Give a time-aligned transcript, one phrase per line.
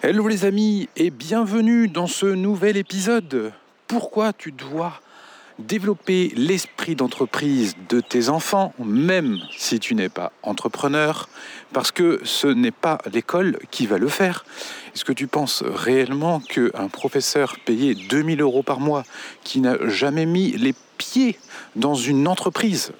[0.00, 3.52] Hello les amis et bienvenue dans ce nouvel épisode.
[3.88, 4.92] Pourquoi tu dois
[5.58, 11.28] développer l'esprit d'entreprise de tes enfants, même si tu n'es pas entrepreneur,
[11.72, 14.44] parce que ce n'est pas l'école qui va le faire.
[14.94, 19.02] Est-ce que tu penses réellement qu'un professeur payé 2000 euros par mois,
[19.42, 21.40] qui n'a jamais mis les pieds
[21.74, 22.92] dans une entreprise,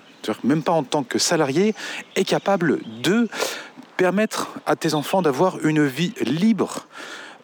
[0.42, 1.76] même pas en tant que salarié,
[2.16, 3.28] est capable de
[3.98, 6.86] permettre à tes enfants d'avoir une vie libre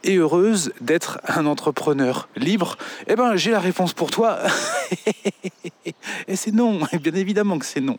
[0.05, 2.77] et heureuse d'être un entrepreneur libre
[3.09, 4.39] Eh ben, j'ai la réponse pour toi.
[6.29, 7.99] et c'est non, bien évidemment que c'est non.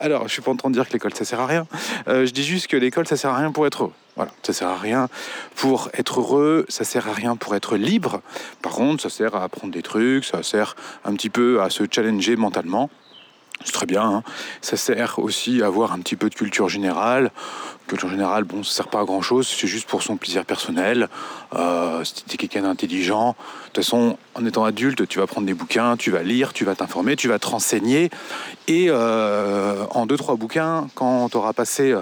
[0.00, 1.66] Alors, je suis pas en train de dire que l'école ça sert à rien.
[2.08, 3.92] Euh, je dis juste que l'école ça sert à rien pour être heureux.
[4.16, 5.08] Voilà, ça sert à rien
[5.56, 8.22] pour être heureux, ça sert à rien pour être libre.
[8.62, 11.84] Par contre, ça sert à apprendre des trucs, ça sert un petit peu à se
[11.90, 12.88] challenger mentalement.
[13.64, 14.02] C'est très bien.
[14.02, 14.22] Hein.
[14.60, 17.30] Ça sert aussi à avoir un petit peu de culture générale.
[17.86, 19.46] Culture générale, bon, ça sert pas à grand chose.
[19.46, 21.08] C'est juste pour son plaisir personnel.
[21.54, 25.46] Euh, si tu es quelqu'un d'intelligent, de toute façon, en étant adulte, tu vas prendre
[25.46, 28.10] des bouquins, tu vas lire, tu vas t'informer, tu vas te renseigner.
[28.68, 31.94] Et euh, en deux, trois bouquins, quand tu auras passé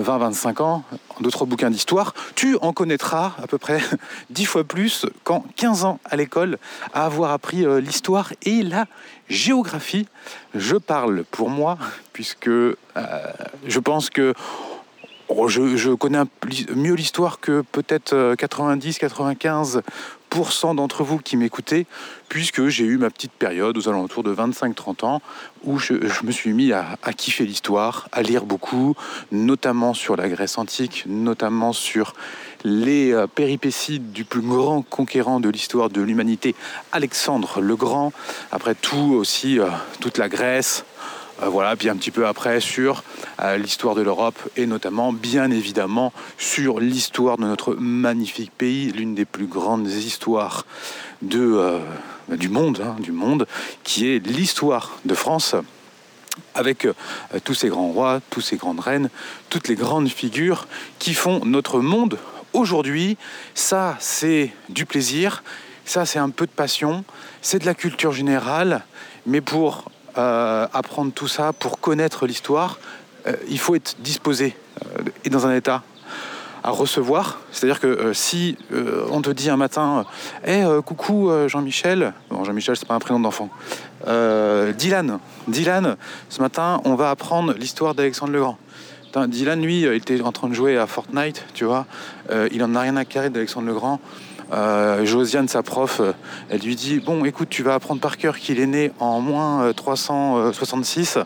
[0.00, 0.84] 20-25 ans,
[1.30, 3.80] trois bouquins d'histoire, tu en connaîtras à peu près
[4.30, 6.58] 10 fois plus qu'en 15 ans à l'école
[6.92, 8.86] à avoir appris euh, l'histoire et la
[9.28, 10.06] géographie.
[10.54, 11.78] Je parle pour moi,
[12.12, 12.76] puisque euh,
[13.66, 14.34] je pense que
[15.48, 16.22] je, connais
[16.74, 21.86] mieux l'histoire que peut-être 90-95% d'entre vous qui m'écoutez,
[22.28, 25.22] puisque j'ai eu ma petite période aux alentours de 25-30 ans
[25.64, 28.94] où je, me suis mis à, kiffer l'histoire, à lire beaucoup,
[29.32, 32.14] notamment sur la Grèce antique, notamment sur
[32.64, 36.54] les euh, péripéties du plus grand conquérant de l'histoire de l'humanité,
[36.92, 38.12] Alexandre le Grand.
[38.50, 39.68] Après tout aussi, euh,
[40.00, 40.95] toute la Grèce, euh,
[41.42, 43.04] voilà, puis un petit peu après sur
[43.40, 49.14] euh, l'histoire de l'Europe et notamment, bien évidemment, sur l'histoire de notre magnifique pays, l'une
[49.14, 50.64] des plus grandes histoires
[51.34, 51.80] euh,
[52.28, 53.46] du monde, hein, du monde,
[53.84, 55.54] qui est l'histoire de France
[56.54, 56.86] avec
[57.44, 59.10] tous ces grands rois, tous ces grandes reines,
[59.48, 60.66] toutes les grandes figures
[60.98, 62.18] qui font notre monde
[62.52, 63.16] aujourd'hui.
[63.54, 65.42] Ça, c'est du plaisir,
[65.84, 67.04] ça, c'est un peu de passion,
[67.42, 68.84] c'est de la culture générale,
[69.24, 72.78] mais pour euh, apprendre tout ça, pour connaître l'histoire,
[73.26, 75.82] euh, il faut être disposé euh, et dans un état
[76.62, 77.38] à recevoir.
[77.52, 78.56] C'est-à-dire que si
[79.12, 80.04] on te dit un matin,
[80.44, 83.50] hé, coucou Jean-Michel, bon, Jean-Michel, c'est pas un prénom d'enfant,
[84.04, 85.96] Dylan, Dylan,
[86.28, 88.58] ce matin, on va apprendre l'histoire d'Alexandre le Grand.
[89.28, 91.86] Dylan, lui, il était en train de jouer à Fortnite, tu vois.
[92.50, 94.00] il en a rien à carrer d'Alexandre le Grand.
[94.52, 96.12] Euh, Josiane, sa prof, euh,
[96.50, 99.72] elle lui dit Bon, écoute, tu vas apprendre par cœur qu'il est né en moins
[99.72, 101.16] 366.
[101.16, 101.24] Euh,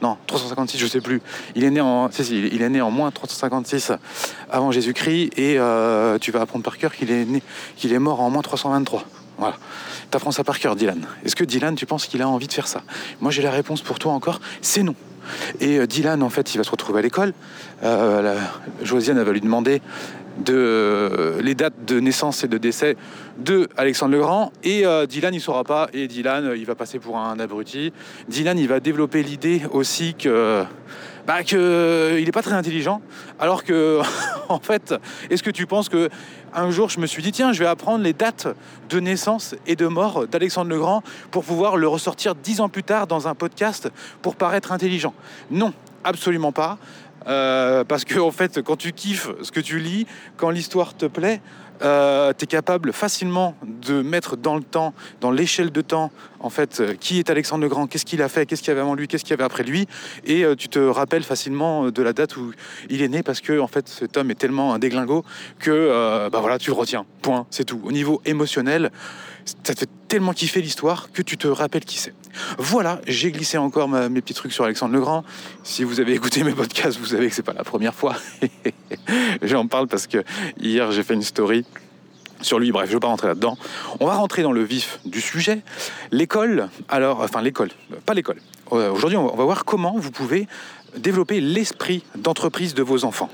[0.00, 1.20] non, 356, je sais plus.
[1.54, 3.92] Il est né en, il est né en moins 356
[4.48, 5.58] avant Jésus-Christ et
[6.20, 7.42] tu vas apprendre par cœur qu'il est né,
[7.84, 9.02] est mort en moins 323.
[9.38, 9.56] Voilà.
[10.12, 11.04] T'apprends ça par cœur, Dylan.
[11.24, 12.82] Est-ce que Dylan, tu penses qu'il a envie de faire ça?
[13.20, 14.94] Moi, j'ai la réponse pour toi encore, c'est non.
[15.58, 17.34] Et Dylan, en fait, il va se retrouver à l'école.
[18.84, 19.82] Josiane, va lui demander
[20.44, 22.96] de euh, les dates de naissance et de décès
[23.38, 24.52] de Alexandre le Grand.
[24.62, 25.88] Et euh, Dylan, il saura pas.
[25.92, 27.92] Et Dylan, euh, il va passer pour un abruti.
[28.28, 30.64] Dylan, il va développer l'idée aussi que.
[31.26, 33.02] Bah, que il n'est pas très intelligent,
[33.38, 34.00] alors que,
[34.48, 34.94] en fait,
[35.28, 36.08] est-ce que tu penses que
[36.54, 38.48] un jour je me suis dit tiens, je vais apprendre les dates
[38.88, 42.82] de naissance et de mort d'Alexandre le Grand pour pouvoir le ressortir dix ans plus
[42.82, 43.90] tard dans un podcast
[44.22, 45.12] pour paraître intelligent?
[45.50, 46.78] Non, absolument pas.
[47.28, 50.06] Euh, parce que en fait, quand tu kiffes ce que tu lis,
[50.36, 51.40] quand l'histoire te plaît,
[51.82, 56.50] euh, tu es capable facilement de mettre dans le temps, dans l'échelle de temps, en
[56.50, 58.80] fait, euh, qui est Alexandre le Grand, qu'est-ce qu'il a fait, qu'est-ce qu'il y avait
[58.80, 59.86] avant lui, qu'est-ce qu'il y avait après lui,
[60.24, 62.52] et tu te rappelles facilement de la date où
[62.88, 65.24] il est né, parce que en fait, cet homme est tellement un déglingo
[65.58, 67.04] que bah voilà, tu le retiens.
[67.22, 67.80] Point, c'est tout.
[67.84, 68.90] Au niveau émotionnel,
[69.64, 72.14] ça te fait tellement kiffer l'histoire que tu te rappelles qui c'est.
[72.58, 75.24] Voilà, j'ai glissé encore mes petits trucs sur Alexandre le Grand.
[75.64, 78.16] Si vous avez écouté mes podcasts, vous savez que c'est pas la première fois.
[79.42, 80.24] J'en parle parce que
[80.60, 81.64] hier j'ai fait une story
[82.40, 82.72] sur lui.
[82.72, 83.56] Bref, je ne vais pas rentrer là-dedans.
[84.00, 85.60] On va rentrer dans le vif du sujet.
[86.10, 87.70] L'école, alors, enfin l'école,
[88.06, 88.40] pas l'école.
[88.72, 90.46] Euh, aujourd'hui, on va voir comment vous pouvez
[90.96, 93.30] développer l'esprit d'entreprise de vos enfants.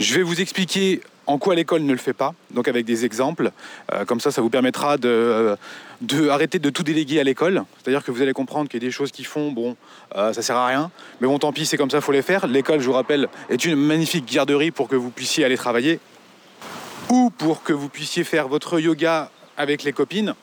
[0.00, 3.52] Je vais vous expliquer en quoi l'école ne le fait pas, donc avec des exemples.
[3.92, 5.56] Euh, comme ça, ça vous permettra de, euh,
[6.00, 7.62] de, arrêter de tout déléguer à l'école.
[7.78, 9.76] C'est-à-dire que vous allez comprendre qu'il y a des choses qui font, bon,
[10.14, 12.46] ça sert à rien, mais bon, tant pis, c'est comme ça, il faut les faire.
[12.46, 16.00] L'école, je vous rappelle, est une magnifique garderie pour que vous puissiez aller travailler
[17.08, 20.34] ou pour que vous puissiez faire votre yoga avec les copines.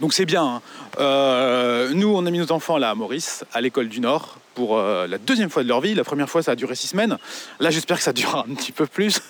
[0.00, 0.60] Donc c'est bien.
[0.98, 1.90] Hein.
[1.94, 5.06] nous, on a mis nos enfants là à Maurice, à l'école du Nord, pour euh,
[5.06, 5.94] la deuxième fois de leur vie.
[5.94, 7.18] La première fois, ça a duré six semaines.
[7.60, 9.20] Là, j'espère que ça durera un petit peu plus.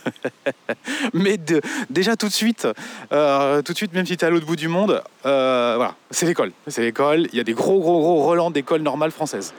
[1.12, 1.38] Mais
[1.88, 2.69] déjà tout de suite,
[3.12, 6.53] euh, tout de même si tu es à l'autre bout du monde, voilà, c'est l'école.
[6.69, 7.27] C'est l'école.
[7.32, 9.55] Il y a des gros, gros, gros relents d'école normale française.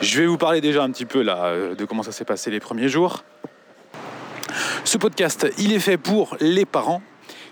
[0.00, 2.88] Je vais vous parler déjà un petit peu de comment ça s'est passé les premiers
[2.88, 3.24] jours.
[4.84, 7.02] Ce podcast, il est fait pour les parents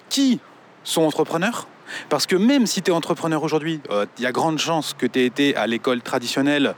[0.09, 0.41] qui
[0.85, 1.67] sont entrepreneurs.
[2.09, 5.07] Parce que même si tu es entrepreneur aujourd'hui, euh, il y a grande chance que
[5.07, 6.75] tu aies été à l'école traditionnelle,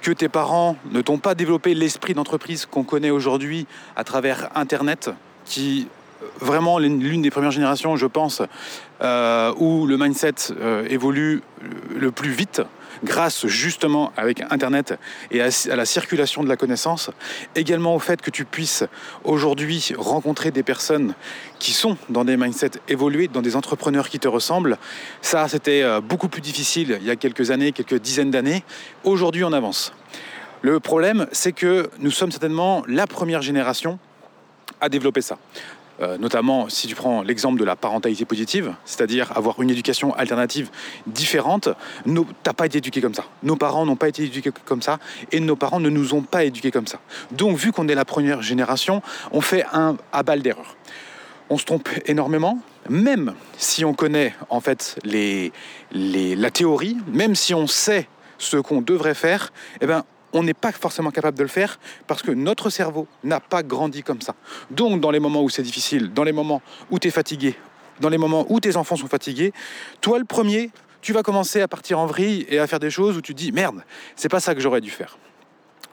[0.00, 3.66] que tes parents ne t'ont pas développé l'esprit d'entreprise qu'on connaît aujourd'hui
[3.96, 5.10] à travers Internet,
[5.44, 5.88] qui
[6.22, 8.42] euh, vraiment l'une des premières générations, je pense,
[9.02, 10.54] euh, où le mindset
[10.88, 11.42] évolue
[11.94, 12.62] le plus vite
[13.04, 14.94] grâce justement avec Internet
[15.30, 17.10] et à, la circulation de la connaissance,
[17.54, 18.84] également au fait que tu puisses
[19.24, 21.14] aujourd'hui rencontrer des personnes
[21.58, 24.78] qui sont dans des mindsets évolués, dans des entrepreneurs qui te ressemblent.
[25.22, 28.64] Ça, c'était euh, beaucoup plus difficile il y a quelques années, quelques dizaines d'années.
[29.04, 29.92] Aujourd'hui, on avance.
[30.62, 33.98] Le problème, c'est que nous sommes certainement la première génération
[34.80, 35.38] à développer ça.
[36.00, 40.70] Euh, notamment si tu prends l'exemple de la parentalité positive, c'est-à-dire avoir une éducation alternative
[41.06, 41.70] différente,
[42.04, 43.24] tu n'as pas été éduqué comme ça.
[43.42, 45.00] Nos parents n'ont pas été éduqués comme ça
[45.32, 47.00] et nos parents ne nous ont pas éduqués comme ça.
[47.32, 49.02] Donc vu qu'on est la première génération,
[49.32, 50.76] on fait un à balle d'erreur.
[51.50, 52.58] On se trompe énormément,
[52.88, 58.06] même si on connaît en fait la théorie, même si on sait
[58.38, 62.22] ce qu'on devrait faire, eh ben, on n'est pas forcément capable de le faire parce
[62.22, 64.34] que notre cerveau n'a pas grandi comme ça.
[64.70, 67.56] Donc dans les moments où c'est difficile, dans les moments où tu es fatigué,
[68.00, 69.52] dans les moments où tes enfants sont fatigués,
[70.00, 70.70] toi le premier,
[71.00, 73.38] tu vas commencer à partir en vrille et à faire des choses où tu te
[73.38, 73.82] dis merde,
[74.16, 75.18] c'est pas ça que j'aurais dû faire.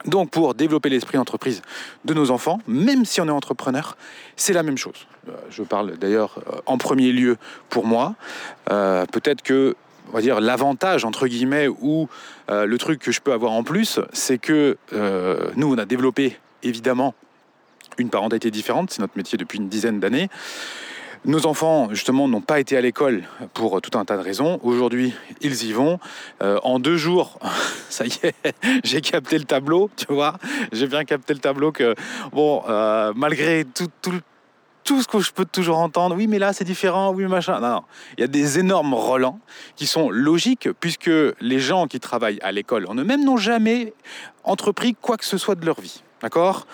[0.04, 1.62] Donc pour développer l'esprit d'entreprise
[2.04, 3.96] de nos enfants, même si on est entrepreneur,
[4.36, 5.06] c'est la même chose.
[5.28, 7.38] Euh, je parle d'ailleurs euh, en premier lieu
[7.70, 8.14] pour moi.
[8.70, 9.74] Euh, peut-être que
[10.08, 12.08] on va dire l'avantage entre guillemets ou
[12.50, 15.84] euh, le truc que je peux avoir en plus, c'est que euh, nous on a
[15.84, 17.14] développé évidemment
[17.98, 20.28] une parentalité différente, c'est notre métier depuis une dizaine d'années.
[21.24, 24.60] Nos enfants, justement, n'ont pas été à l'école pour tout un tas de raisons.
[24.62, 25.98] Aujourd'hui, ils y vont.
[26.40, 27.40] Euh, en deux jours,
[27.88, 28.54] ça y est,
[28.84, 30.36] j'ai capté le tableau, tu vois.
[30.70, 31.96] J'ai bien capté le tableau que,
[32.32, 32.62] bon,
[33.16, 34.12] malgré tout, tout,
[34.86, 36.14] tout ce que je peux toujours entendre.
[36.16, 37.12] Oui, mais là, c'est différent.
[37.12, 37.60] Oui, machin.
[37.60, 37.82] Non, non.
[38.16, 39.40] Il y a des énormes relents
[39.74, 41.10] qui sont logiques puisque
[41.40, 43.92] les gens qui travaillent à l'école en eux-mêmes n'ont jamais
[44.44, 46.02] entrepris quoi que ce soit de leur vie.
[46.22, 46.66] D'accord?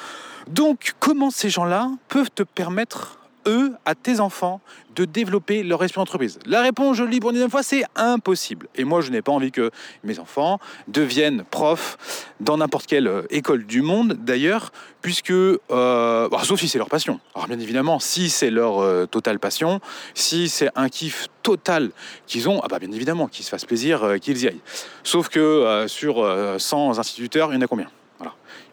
[0.49, 4.61] Donc, comment ces gens-là peuvent te permettre eux, à tes enfants,
[4.95, 7.85] de développer leur esprit d'entreprise La réponse, je le dis pour une deuxième fois, c'est
[7.97, 8.69] impossible.
[8.75, 9.71] Et moi, je n'ai pas envie que
[10.05, 10.59] mes enfants
[10.89, 16.69] deviennent profs dans n'importe quelle euh, école du monde, d'ailleurs, puisque, euh, bah, sauf si
[16.69, 17.21] c'est leur passion.
[17.35, 19.81] Alors bien évidemment, si c'est leur euh, totale passion,
[20.15, 21.91] si c'est un kiff total
[22.27, 24.61] qu'ils ont, ah bah bien évidemment, qu'ils se fassent plaisir, qu'ils y aillent.
[25.03, 26.25] Sauf que sur
[26.59, 27.89] 100 instituteurs, il y en a combien?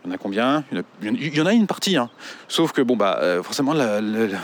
[0.04, 0.64] Il y en a combien?
[1.02, 2.10] Il y en a une partie, hein.
[2.48, 3.74] sauf que bon bah euh, forcément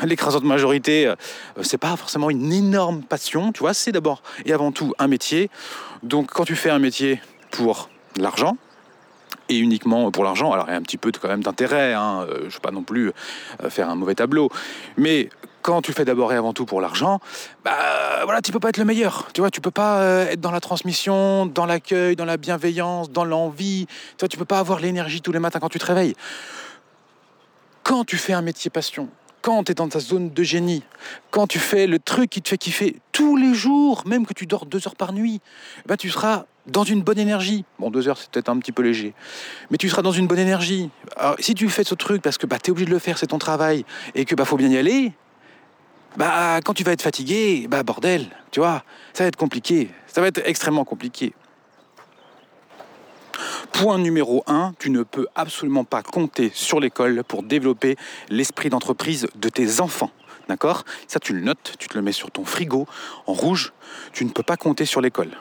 [0.03, 1.15] l'écrasante majorité, euh,
[1.61, 3.73] c'est pas forcément une énorme passion, tu vois.
[3.73, 5.49] C'est d'abord et avant tout un métier.
[6.03, 7.21] Donc quand tu fais un métier
[7.51, 8.57] pour l'argent,
[9.47, 10.51] et uniquement pour l'argent.
[10.51, 12.25] Alors il y a un petit peu quand même d'intérêt, hein.
[12.27, 13.11] Euh, je ne veux pas non plus
[13.69, 14.49] faire un mauvais tableau,
[14.97, 15.29] mais
[15.65, 17.19] quand tu fais d'abord et avant tout pour l'argent,
[17.63, 19.29] bah voilà, tu peux pas être le meilleur.
[19.33, 23.09] Tu vois, tu peux pas euh, être dans la transmission, dans l'accueil, dans la bienveillance,
[23.09, 23.87] dans l'envie.
[23.87, 26.13] Tu vois, tu peux pas avoir l'énergie tous les matins quand tu te réveilles.
[27.81, 29.09] Quand tu fais un métier passion,
[29.41, 30.83] quand tu es dans ta zone de génie,
[31.31, 34.45] quand tu fais le truc qui te fait kiffer tous les jours, même que tu
[34.45, 35.41] dors deux heures par nuit,
[35.87, 37.65] bah tu seras dans une bonne énergie.
[37.79, 39.15] Bon, deux heures, c'est peut-être un petit peu léger.
[39.71, 40.91] Mais tu seras dans une bonne énergie.
[41.39, 43.27] Si tu fais ce truc parce que bah, tu es obligé de le faire, c'est
[43.27, 45.13] ton travail, et que bah, faut bien y aller,
[46.17, 50.21] bah quand tu vas être fatigué, bah bordel, tu vois, ça va être compliqué, ça
[50.21, 51.33] va être extrêmement compliqué.
[53.73, 57.97] Point numéro 1, tu ne peux absolument pas compter sur l'école pour développer
[58.29, 60.11] l'esprit d'entreprise de tes enfants.
[60.47, 60.85] D'accord?
[61.07, 62.87] Ça, tu le notes, tu te le mets sur ton frigo
[63.25, 63.73] en rouge.
[64.13, 65.31] Tu ne peux pas compter sur l'école.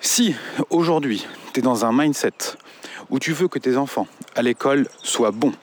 [0.00, 0.36] Si
[0.70, 2.32] aujourd'hui, tu es dans un mindset
[3.10, 5.54] où tu veux que tes enfants à l'école soient bons,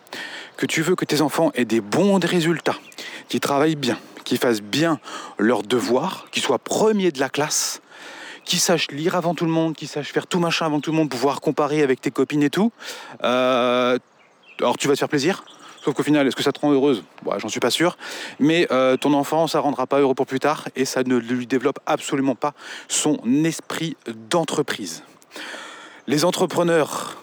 [0.62, 2.76] que tu veux que tes enfants aient des bons résultats,
[3.30, 5.00] qui travaillent bien, qui fassent bien
[5.40, 7.82] leurs devoirs, qui soient premiers de la classe,
[8.46, 10.98] qui sachent lire avant tout le monde, qui sachent faire tout machin avant tout le
[10.98, 12.72] monde, pouvoir comparer avec tes copines et tout.
[13.24, 13.98] Euh,
[14.60, 15.44] alors tu vas te faire plaisir,
[15.84, 17.04] Sauf qu'au final, est-ce que ça te rend heureuse?
[17.24, 17.98] Bon, J'en suis pas sûr.
[18.40, 21.48] Mais euh, ton enfant, ça rendra pas heureux pour plus tard et ça ne lui
[21.48, 22.54] développe absolument pas
[22.88, 23.98] son esprit
[24.30, 25.02] d'entreprise.
[26.06, 27.18] Les entrepreneurs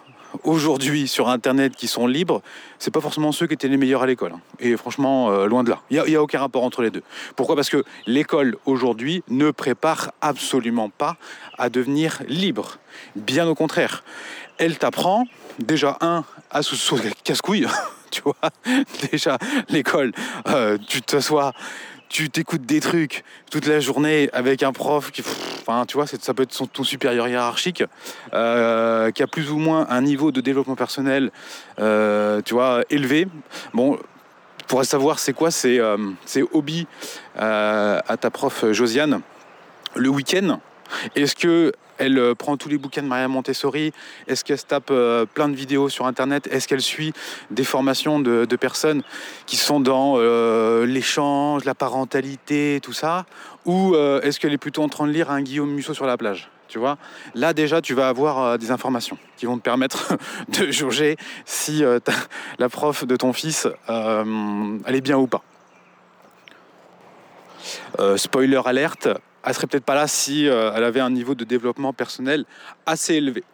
[0.44, 2.42] aujourd'hui sur Internet qui sont libres,
[2.78, 4.32] c'est pas forcément ceux qui étaient les meilleurs à l'école.
[4.32, 4.40] Hein.
[4.60, 5.80] Et franchement, euh, loin de là.
[5.90, 7.02] Il n'y a, aucun rapport entre les deux.
[7.36, 7.56] Pourquoi?
[7.56, 11.16] Parce que l'école aujourd'hui ne prépare absolument pas
[11.58, 12.78] à devenir libre.
[13.16, 14.04] Bien au contraire.
[14.58, 15.24] elle t'apprend
[15.58, 17.66] déjà un à sous casse-couille,
[18.10, 18.36] tu vois.
[19.12, 20.12] Déjà l'école,
[20.48, 21.52] euh, tu t'assois,
[22.08, 25.22] tu t'écoutes des trucs toute la journée avec un prof qui,
[25.60, 27.84] enfin, tu vois, ça peut être ton supérieur hiérarchique,
[28.32, 31.30] euh, qui a plus ou moins un niveau de développement personnel,
[31.78, 33.28] euh, tu vois, élevé.
[33.74, 33.98] Bon,
[34.66, 35.80] pour savoir c'est quoi c'est
[36.52, 36.86] hobbies
[37.36, 39.22] à ta prof Josiane
[39.94, 40.60] le week-end.
[41.14, 43.92] Est-ce que elle euh, prend tous les bouquins de Maria Montessori.
[44.26, 46.48] Est-ce qu'elle se tape euh, plein de vidéos sur Internet?
[46.50, 47.12] Est-ce qu'elle suit
[47.50, 49.02] des formations de, personnes
[49.46, 53.26] qui sont dans euh, l'échange, la parentalité, tout ça?
[53.66, 56.48] Ou est-ce qu'elle est plutôt en train de lire un Guillaume Musso sur la plage?
[56.68, 56.96] Tu vois?
[57.34, 60.16] Là déjà, tu vas avoir des informations qui vont te permettre
[60.48, 61.82] de jauger si
[62.58, 65.42] la prof de ton fils, elle est bien ou pas.
[68.16, 69.08] spoiler alerte,
[69.44, 72.44] elle serait peut-être pas là si euh, elle avait un niveau de développement personnel
[72.86, 73.44] assez élevé.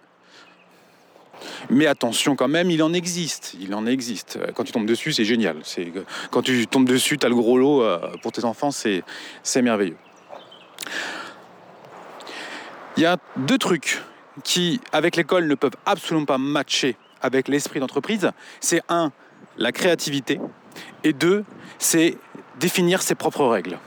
[1.69, 3.57] Mais attention quand même, il en existe.
[3.61, 4.38] Il en existe.
[4.55, 5.57] Quand tu tombes dessus, c'est génial.
[5.62, 5.93] C'est,
[6.31, 9.03] quand tu tombes dessus, tu as le gros lot euh, pour tes enfants, c'est,
[9.43, 9.97] c'est merveilleux.
[12.97, 14.03] Il y a deux trucs
[14.45, 18.31] qui, avec l'école, ne peuvent absolument pas matcher avec l'esprit d'entreprise.
[18.61, 19.12] C'est un,
[19.57, 20.41] la créativité.
[21.03, 21.45] Et deux,
[21.79, 22.17] c'est
[22.61, 23.79] définir ses propres règles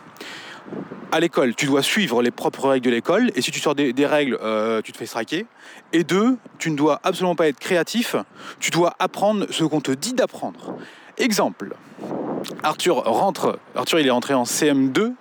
[1.12, 3.94] à l'école, tu dois suivre les propres règles de l'école, et si tu sors des,
[4.06, 5.46] règles, euh, tu te fais striker.
[5.94, 8.16] Et deux, tu ne dois absolument pas être créatif,
[8.60, 10.76] tu dois apprendre ce qu'on te dit d'apprendre.
[11.18, 11.76] Exemple,
[12.64, 15.14] Arthur rentre, Arthur il est rentré en CM2,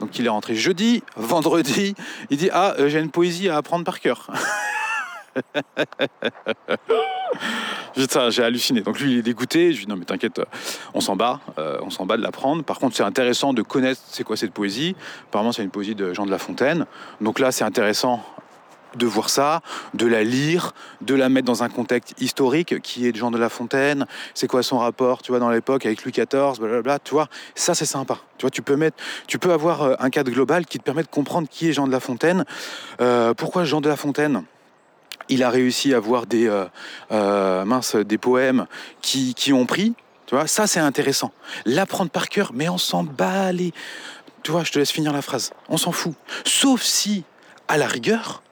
[0.00, 1.94] donc il est rentré jeudi, vendredi,
[2.30, 4.30] il dit Ah, euh, j'ai une poésie à apprendre par cœur.
[8.30, 8.80] j'ai halluciné.
[8.80, 9.72] Donc lui, il est dégoûté.
[9.72, 10.40] Je lui dis non, mais t'inquiète,
[10.94, 12.62] on s'en bat, euh, on s'en bat de l'apprendre.
[12.64, 14.96] Par contre, c'est intéressant de connaître c'est quoi cette poésie.
[15.28, 16.86] Apparemment, c'est une poésie de Jean de La Fontaine.
[17.20, 18.24] Donc là, c'est intéressant
[18.96, 19.60] de voir ça,
[19.94, 23.38] de la lire, de la mettre dans un contexte historique qui est de Jean de
[23.38, 27.12] La Fontaine, c'est quoi son rapport, tu vois, dans l'époque avec Louis XIV, blablabla, tu
[27.12, 28.18] vois, ça c'est sympa.
[28.38, 31.02] Tu vois, tu peux mettre, tu peux avoir euh, un cadre global qui te permet
[31.02, 32.44] de comprendre qui est Jean de La Fontaine,
[33.00, 34.44] euh, pourquoi Jean de La Fontaine?
[35.28, 36.66] Il a réussi à avoir des, euh,
[37.12, 38.66] euh, des poèmes
[39.02, 39.94] qui, ont pris.
[40.26, 41.32] Tu vois, ça c'est intéressant.
[41.64, 43.72] L'apprendre par cœur, mais on s'en bat les.
[44.42, 45.52] Tu vois, je te laisse finir la phrase.
[45.68, 46.14] On s'en fout.
[46.44, 47.24] Sauf si,
[47.68, 48.42] à la rigueur,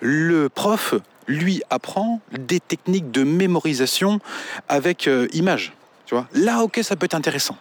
[0.00, 0.94] le prof
[1.26, 4.20] lui apprend des techniques de mémorisation
[4.68, 5.72] avec euh, image.
[6.06, 7.56] Tu vois, là, ok, ça peut être intéressant.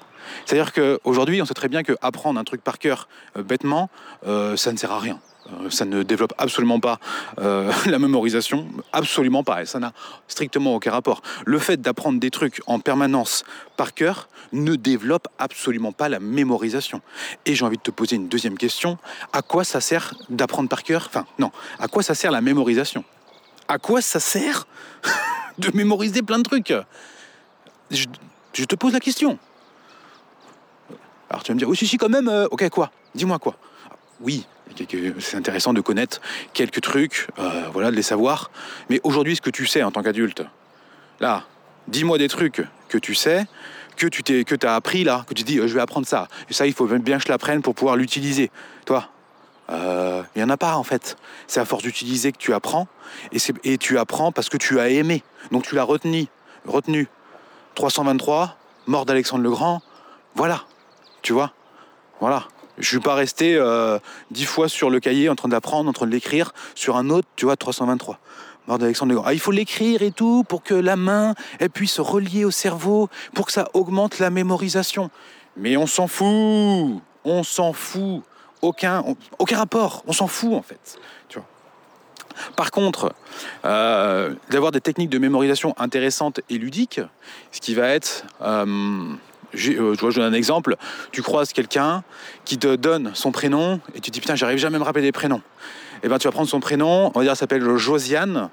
[0.45, 3.89] C'est-à-dire qu'aujourd'hui, on sait très bien que apprendre un truc par cœur bêtement,
[4.23, 5.19] ça ne sert à rien.
[5.51, 6.99] Euh, ça ne développe absolument pas
[7.39, 9.93] euh, la mémorisation, absolument pas, et ça n'a
[10.27, 11.21] strictement aucun rapport.
[11.45, 13.43] Le fait d'apprendre des trucs en permanence
[13.77, 17.01] par cœur ne développe absolument pas la mémorisation.
[17.45, 18.97] Et j'ai envie de te poser une deuxième question,
[19.33, 21.05] à quoi ça sert d'apprendre par cœur?
[21.07, 23.03] Enfin, non, à quoi ça sert la mémorisation?
[23.67, 24.67] À quoi ça sert
[25.57, 26.73] de mémoriser plein de trucs?
[27.91, 28.05] Je,
[28.65, 29.37] te pose la question.
[31.29, 32.91] Alors tu vas me dire, oui, si, si, quand même, euh, ok, quoi?
[33.13, 33.55] Dis-moi quoi
[34.21, 34.45] Oui,
[35.19, 36.21] c'est intéressant de connaître
[36.53, 38.51] quelques trucs, euh, voilà, de les savoir.
[38.89, 40.43] Mais aujourd'hui, ce que tu sais en tant qu'adulte,
[41.19, 41.43] là,
[41.87, 43.45] dis-moi des trucs que tu sais,
[43.95, 46.27] que tu t'es, que as appris là, que tu dis, euh, je vais apprendre ça.
[46.49, 48.51] Et ça, il faut bien que je l'apprenne pour pouvoir l'utiliser.
[48.85, 49.09] Toi,
[49.69, 51.17] euh, il n'y en a pas en fait.
[51.47, 52.87] C'est à force d'utiliser que tu apprends.
[53.31, 55.23] Et, et tu apprends parce que tu as aimé.
[55.51, 56.27] Donc tu l'as retenu.
[56.65, 57.07] retenu.
[57.75, 59.81] 323, mort d'Alexandre le Grand.
[60.35, 60.63] Voilà.
[61.21, 61.51] Tu vois?
[62.19, 62.47] Voilà.
[62.77, 63.99] Je suis pas resté euh,
[64.31, 67.27] dix fois sur le cahier en train d'apprendre, en train de l'écrire sur un autre,
[67.35, 68.19] tu vois, 323.
[68.67, 72.45] Mort d'Alexandre Ah, il faut l'écrire et tout pour que la main elle puisse relier
[72.45, 75.09] au cerveau, pour que ça augmente la mémorisation.
[75.55, 78.23] Mais on s'en fout, on s'en fout,
[78.61, 79.03] aucun,
[79.39, 80.99] aucun rapport, on s'en fout en fait.
[81.29, 81.47] Tu vois.
[82.55, 83.13] Par contre,
[83.63, 87.01] euh, d'avoir des techniques de mémorisation intéressantes et ludiques,
[87.51, 89.13] ce qui va être euh,
[89.55, 90.75] euh, je, vois, je donne un exemple.
[91.11, 92.03] Tu croises quelqu'un
[92.43, 95.03] qui te donne son prénom et tu te dis putain, j'arrive jamais à me rappeler
[95.03, 95.41] des prénoms.
[96.03, 98.49] Et eh ben tu vas prendre son prénom, on va dire, elle s'appelle Josiane.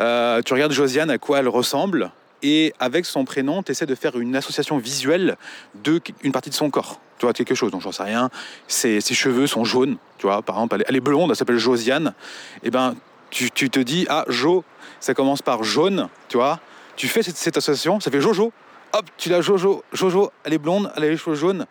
[0.00, 2.10] Euh, tu regardes Josiane à quoi elle ressemble
[2.42, 5.36] et avec son prénom, tu essaies de faire une association visuelle
[5.82, 7.00] de une partie de son corps.
[7.18, 8.28] Tu vois, quelque chose, donc j'en sais rien.
[8.68, 12.12] Ses, cheveux sont jaunes, tu vois, par exemple, elle est, blonde, elle s'appelle Josiane.
[12.56, 12.94] Et eh ben
[13.30, 14.62] tu, te dis, ah, Jo,
[15.00, 16.60] ça commence par jaune, tu vois.
[16.96, 18.52] Tu fais cette, cette association, ça fait Jojo,
[18.94, 19.84] hop, tu l'as Jojo.
[19.92, 21.66] Jojo, elle est blonde, elle a les cheveux jaunes.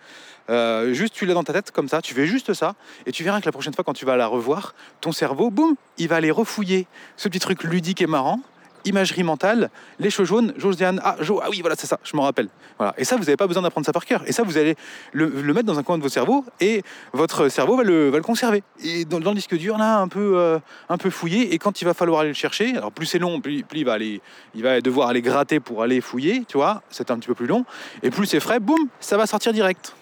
[0.50, 2.76] Euh, juste tu l'as dans ta tête comme ça, tu fais juste ça,
[3.06, 5.76] et tu verras que la prochaine fois quand tu vas la revoir, ton cerveau, boum,
[5.98, 8.42] il va aller refouiller ce petit truc ludique et marrant,
[8.86, 12.48] imagerie mentale, les cheveux jaunes, Josiane, ah, ah oui, voilà, c'est ça, je m'en rappelle.
[12.78, 12.94] Voilà.
[12.98, 14.24] Et ça, vous n'avez pas besoin d'apprendre ça par cœur.
[14.28, 14.76] Et ça, vous allez
[15.12, 18.24] le, mettre dans un coin de votre cerveau et votre cerveau va le, va le
[18.24, 18.64] conserver.
[18.84, 20.60] Et dans, dans le disque dur, là, un peu, euh,
[20.90, 21.54] un peu fouillé.
[21.54, 23.86] Et quand il va falloir aller le chercher, alors plus c'est long, plus, plus il,
[23.86, 24.22] va aller,
[24.56, 27.48] il va devoir aller gratter pour aller fouiller, tu vois, c'est un petit peu plus
[27.48, 27.66] long.
[28.02, 29.96] Et plus c'est frais, boum, ça va sortir direct.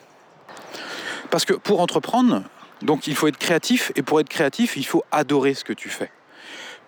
[1.29, 2.43] Parce que pour entreprendre,
[2.81, 3.91] donc il faut être créatif.
[3.95, 6.11] Et pour être créatif, il faut adorer ce que tu fais.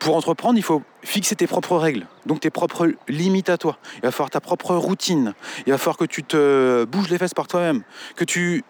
[0.04, 3.78] Pour entreprendre, il faut fixer tes propres règles, donc tes propres limites à toi.
[3.96, 5.34] Il va falloir ta propre routine.
[5.66, 7.84] Il va falloir que tu te bouges les fesses par toi-même,
[8.18, 8.66] que tu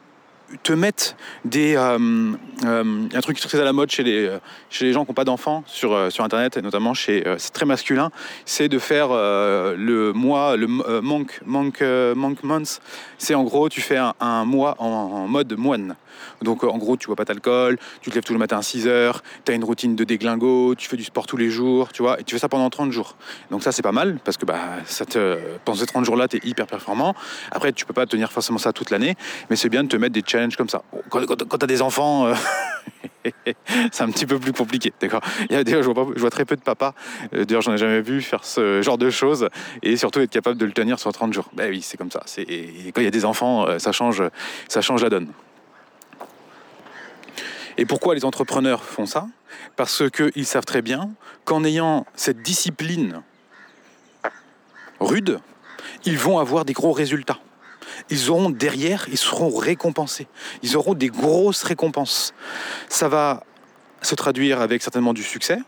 [0.61, 1.97] te mettes des euh,
[2.65, 4.37] euh, un truc très à la mode chez les euh,
[4.69, 7.37] chez les gens qui n'ont pas d'enfants sur euh, sur internet et notamment chez euh,
[7.39, 8.11] c'est très masculin
[8.45, 12.81] c'est de faire le mois le monk monk monk month
[13.17, 15.95] c'est en gros tu fais un, un mois en mode moine
[16.43, 18.62] donc euh, en gros tu bois pas d'alcool tu te lèves tout le matin à
[18.62, 21.91] 6 heures tu as une routine de déglingo tu fais du sport tous les jours
[21.91, 23.15] tu vois et tu fais ça pendant 30 jours
[23.51, 26.27] donc ça c'est pas mal parce que bah ça te pendant ces 30 jours là
[26.27, 27.15] tu es hyper performant
[27.51, 29.15] après tu peux pas tenir forcément ça toute l'année
[29.50, 31.81] mais c'est bien de te mettre des challenges comme ça quand, quand, tu as des
[31.81, 32.33] enfants euh,
[33.91, 35.21] c'est un petit peu plus compliqué, d'accord?
[35.50, 36.93] D'ailleurs, je, vois très peu de papas,
[37.33, 39.50] euh, d'ailleurs, j'en ai jamais vu faire ce genre de choses,
[39.81, 41.50] et surtout être capable de le tenir sur 30 jours.
[41.53, 42.21] Ben oui, c'est comme ça.
[42.25, 42.45] C'est,
[42.93, 44.23] quand il y a des enfants, ça change,
[44.67, 45.27] ça change la donne.
[47.77, 49.27] Et pourquoi les entrepreneurs font ça?
[49.75, 51.12] Parce qu'ils savent très bien
[51.46, 53.22] qu'en ayant cette discipline
[55.00, 55.39] rude,
[56.06, 57.39] ils vont avoir des gros résultats.
[58.10, 60.27] Ils auront derrière, ils seront récompensés.
[60.62, 62.34] Ils auront des grosses récompenses.
[62.89, 63.44] Ça va
[64.01, 65.60] se traduire avec certainement du succès.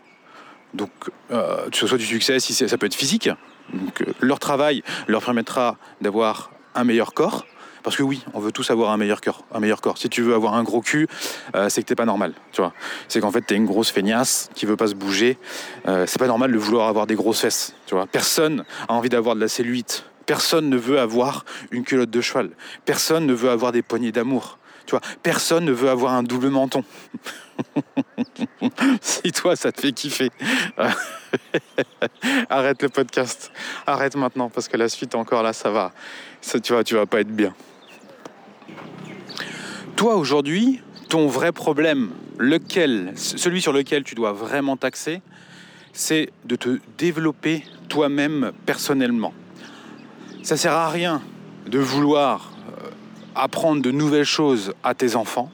[0.74, 0.90] Donc,
[1.30, 3.28] euh, que ce soit du succès, ça peut être physique.
[3.28, 7.46] Euh, leur travail leur permettra d'avoir un meilleur corps.
[7.86, 9.44] Parce que oui, on veut tous avoir un meilleur corps.
[9.54, 9.96] Un meilleur corps.
[9.96, 11.06] Si tu veux avoir un gros cul,
[11.54, 12.32] euh, c'est que t'es pas normal.
[12.50, 12.72] Tu vois,
[13.06, 15.38] c'est qu'en fait t'es une grosse feignasse qui veut pas se bouger.
[15.86, 17.76] Euh, c'est pas normal de vouloir avoir des grosses fesses.
[17.86, 20.04] Tu vois, personne a envie d'avoir de la cellulite.
[20.26, 22.50] Personne ne veut avoir une culotte de cheval.
[22.84, 24.58] Personne ne veut avoir des poignées d'amour.
[24.84, 26.82] Tu vois, personne ne veut avoir un double menton.
[29.00, 30.30] si toi, ça te fait kiffer,
[32.50, 33.52] arrête le podcast.
[33.86, 35.92] Arrête maintenant parce que la suite encore là, ça va.
[36.42, 37.54] Tu vois, tu vas pas être bien.
[39.96, 42.10] Toi aujourd'hui, ton vrai problème,
[43.16, 45.22] celui sur lequel tu dois vraiment t'axer,
[45.94, 49.32] c'est de te développer toi-même personnellement.
[50.42, 51.22] Ça sert à rien
[51.66, 52.90] de vouloir euh,
[53.34, 55.50] apprendre de nouvelles choses à tes enfants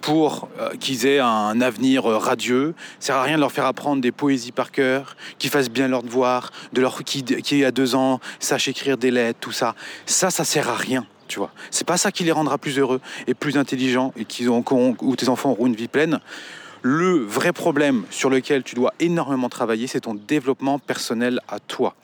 [0.00, 2.74] pour euh, qu'ils aient un avenir euh, radieux.
[2.98, 5.86] Ça sert à rien de leur faire apprendre des poésies par cœur, qu'ils fassent bien
[5.86, 9.74] leurs devoirs, de leur qui, qui a deux ans sache écrire des lettres, tout ça.
[10.06, 11.06] Ça, ça sert à rien.
[11.28, 14.50] Tu vois, c'est pas ça qui les rendra plus heureux et plus intelligents et qu'ils
[14.50, 14.64] ont,
[15.00, 16.20] où tes enfants auront une vie pleine.
[16.82, 21.94] Le vrai problème sur lequel tu dois énormément travailler, c'est ton développement personnel à toi.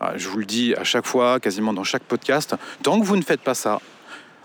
[0.00, 3.16] Ah, Je vous le dis à chaque fois, quasiment dans chaque podcast, tant que vous
[3.16, 3.80] ne faites pas ça,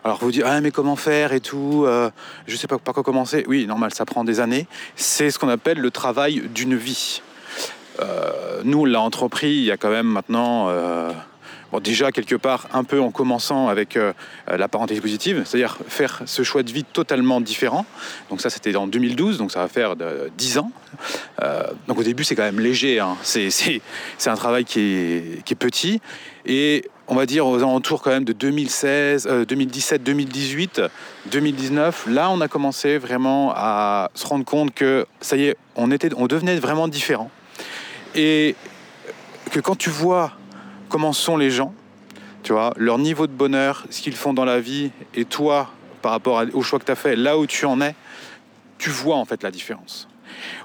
[0.06, 2.12] alors vous dites, ah mais comment faire et tout, euh,
[2.46, 3.44] je sais pas par quoi commencer.
[3.48, 4.68] Oui, normal, ça prend des années.
[4.96, 7.24] C'est ce qu'on appelle le travail d'une vie.
[8.00, 11.12] Euh, nous, on l'a entrepris il y a quand même maintenant, euh,
[11.72, 14.14] bon, déjà quelque part, un peu en commençant avec euh,
[14.48, 17.86] la parenté positive, c'est-à-dire faire ce choix de vie totalement différent.
[18.30, 20.72] Donc ça, c'était en 2012, donc ça va faire de, 10 ans.
[21.42, 23.00] Euh, donc au début, c'est quand même léger.
[23.00, 23.18] Hein.
[23.24, 23.50] C'est,
[24.26, 26.02] un travail qui est, petit.
[26.46, 30.82] Et on va dire aux alentours quand même de 2016, euh, 2017, 2018,
[31.32, 35.92] 2019, là on a commencé vraiment à se rendre compte que ça y est, on,
[35.92, 37.32] était, on devenait vraiment différent.
[38.16, 38.56] Et
[39.52, 40.34] que quand tu vois
[40.96, 41.74] comment sont les gens,
[42.42, 45.70] tu vois, leur niveau de bonheur, ce qu'ils font dans la vie, et toi,
[46.02, 47.94] par rapport au choix que tu as fait, là où tu en es,
[48.78, 50.08] tu vois en fait la différence.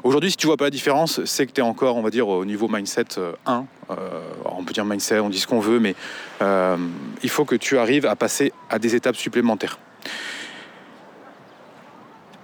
[0.04, 2.28] Aujourd'hui, si tu vois pas la différence, c'est que tu es encore, on va dire,
[2.28, 3.66] au niveau mindset euh, 1.
[3.90, 3.94] Euh,
[4.42, 5.96] alors, on peut dire mindset, on dit ce qu'on veut, mais
[6.42, 6.76] euh,
[7.24, 9.80] il faut que tu arrives à passer à des étapes supplémentaires.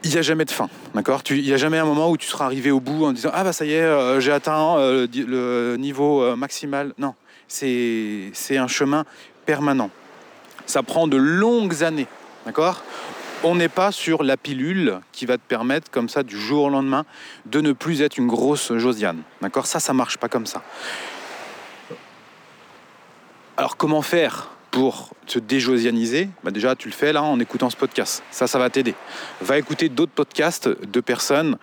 [0.07, 1.23] Il n'y a jamais de fin, d'accord?
[1.31, 3.43] Il n'y a jamais un moment où tu seras arrivé au bout en disant Ah
[3.43, 6.93] bah ça y est, euh, j'ai atteint euh, le niveau euh, maximal.
[6.97, 7.15] Non,
[7.49, 9.05] c'est un chemin
[9.45, 9.91] permanent.
[10.67, 12.09] Ça prend de longues années,
[12.45, 12.83] d'accord?
[13.45, 16.69] On n'est pas sur la pilule qui va te permettre, comme ça, du jour au
[16.71, 17.05] lendemain,
[17.45, 19.23] de ne plus être une grosse Josiane.
[19.43, 19.67] D'accord?
[19.67, 20.63] Ça, ça marche pas comme ça.
[23.57, 26.29] Alors, comment faire pour te déjosianiser?
[26.45, 28.23] Bah Déjà, tu le fais là en écoutant ce podcast.
[28.31, 28.95] Ça, ça va t'aider.
[29.41, 31.57] Va écouter d'autres podcasts de personnes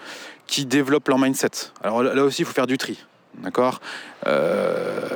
[0.47, 1.51] qui développent leur mindset.
[1.83, 3.03] Alors là aussi, il faut faire du tri.
[3.39, 3.81] D'accord
[4.27, 5.07] Euh,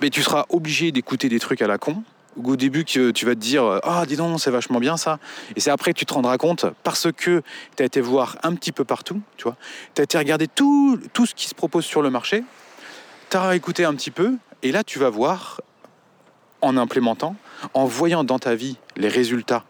[0.00, 2.02] Mais tu seras obligé d'écouter des trucs à la con
[2.42, 5.20] au début tu vas te dire ah dis donc c'est vachement bien ça
[5.54, 7.42] et c'est après que tu te rendras compte parce que
[7.76, 9.56] tu as été voir un petit peu partout tu vois.
[9.94, 12.44] Tu as été regarder tout, ce qui se propose sur le marché.
[13.30, 15.60] Tu as écouté un petit peu, et là, tu vas voir,
[16.60, 17.36] en implémentant,
[17.74, 19.64] en voyant dans ta vie les résultats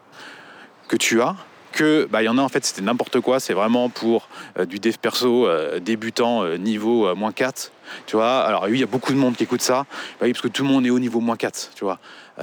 [0.87, 1.35] que tu as,
[1.71, 4.79] que bah, y en a en fait c'était n'importe quoi, c'est vraiment pour euh, du
[4.79, 7.71] dev perso euh, débutant euh, niveau moins 4.
[8.05, 9.85] Tu vois, alors oui, il y a beaucoup de monde qui écoute ça,
[10.19, 11.99] bah parce que tout le monde est au niveau moins 4, tu vois.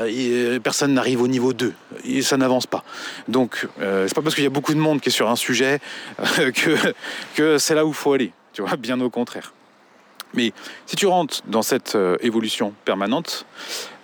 [0.06, 1.72] Et personne n'arrive au niveau 2,
[2.04, 2.82] et ça n'avance pas.
[3.28, 5.80] Donc, c'est pas parce qu'il y a beaucoup de monde qui est sur un sujet
[6.54, 6.94] que,
[7.34, 9.52] que c'est là où il faut aller, tu vois, bien au contraire.
[10.34, 10.52] Mais
[10.86, 13.46] si tu rentres dans cette euh, évolution permanente,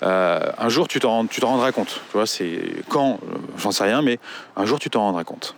[0.03, 2.01] euh, un jour tu t'en, tu rendras compte.
[2.11, 4.19] Tu vois, c'est quand, euh, j'en sais rien, mais
[4.57, 5.55] un jour tu t'en rendras compte.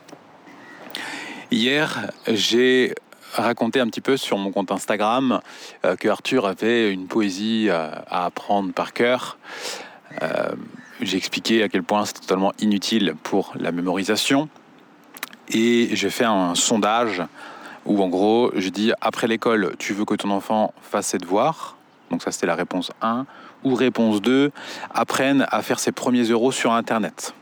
[1.50, 2.94] Hier, j'ai
[3.32, 5.40] raconté un petit peu sur mon compte Instagram
[5.82, 9.38] que Arthur avait une poésie à apprendre par cœur.
[11.00, 14.48] j'ai expliqué à quel point c'est totalement inutile pour la mémorisation.
[15.48, 17.22] Et j'ai fait un sondage
[17.84, 21.76] où en gros, je dis après l'école, tu veux que ton enfant fasse ses devoirs?
[22.10, 23.26] Donc ça, c'était la réponse 1.
[23.64, 24.52] Ou réponse 2,
[24.94, 27.34] apprenne à faire ses premiers euros sur Internet.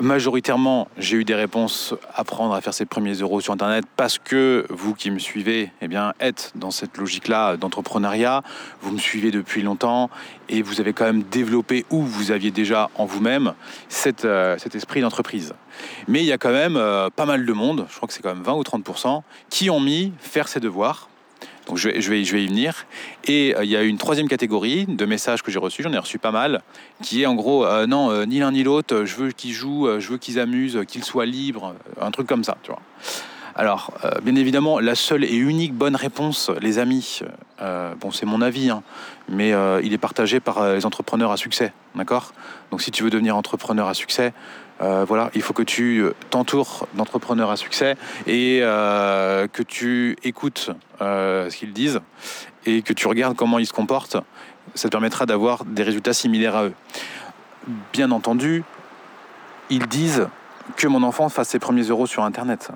[0.00, 4.66] Majoritairement, j'ai eu des réponses apprendre à faire ses premiers euros sur Internet parce que
[4.68, 8.42] vous qui me suivez, eh bien, êtes dans cette logique-là d'entrepreneuriat.
[8.82, 10.10] Vous me suivez depuis longtemps
[10.48, 13.54] et vous avez quand même développé ou vous aviez déjà en vous-même
[14.24, 15.54] euh, cet esprit d'entreprise.
[16.08, 18.22] Mais il y a quand même euh, pas mal de monde, je crois que c'est
[18.22, 21.08] quand même 20 ou 30%, qui ont mis faire ses devoirs
[21.66, 22.86] donc je vais, y venir.
[23.24, 25.98] Et euh, il y a une troisième catégorie de messages que j'ai reçus, j'en ai
[25.98, 26.62] reçu pas mal,
[27.02, 29.88] qui est en gros, euh, non, euh, ni l'un ni l'autre, je veux qu'ils jouent,
[29.98, 32.80] je veux qu'ils amusent, qu'ils soient libres, un truc comme ça, tu vois.
[33.56, 33.92] Alors,
[34.24, 37.20] bien évidemment, la seule et unique bonne réponse, les amis,
[38.00, 38.82] bon, c'est mon avis, hein,
[39.28, 39.52] mais
[39.84, 42.32] il est partagé par les entrepreneurs à succès, d'accord?
[42.72, 44.32] Donc, si tu veux devenir entrepreneur à succès,
[44.80, 50.16] euh, voilà, il faut que tu euh, t'entoures d'entrepreneurs à succès et euh, que tu
[50.24, 52.00] écoutes ce qu'ils disent
[52.66, 54.16] et que tu regardes comment ils se comportent.
[54.74, 56.74] Ça te permettra d'avoir des résultats similaires à eux.
[57.92, 58.64] Bien entendu,
[59.70, 60.28] ils disent
[60.76, 62.70] que mon enfant fasse ses premiers euros sur Internet.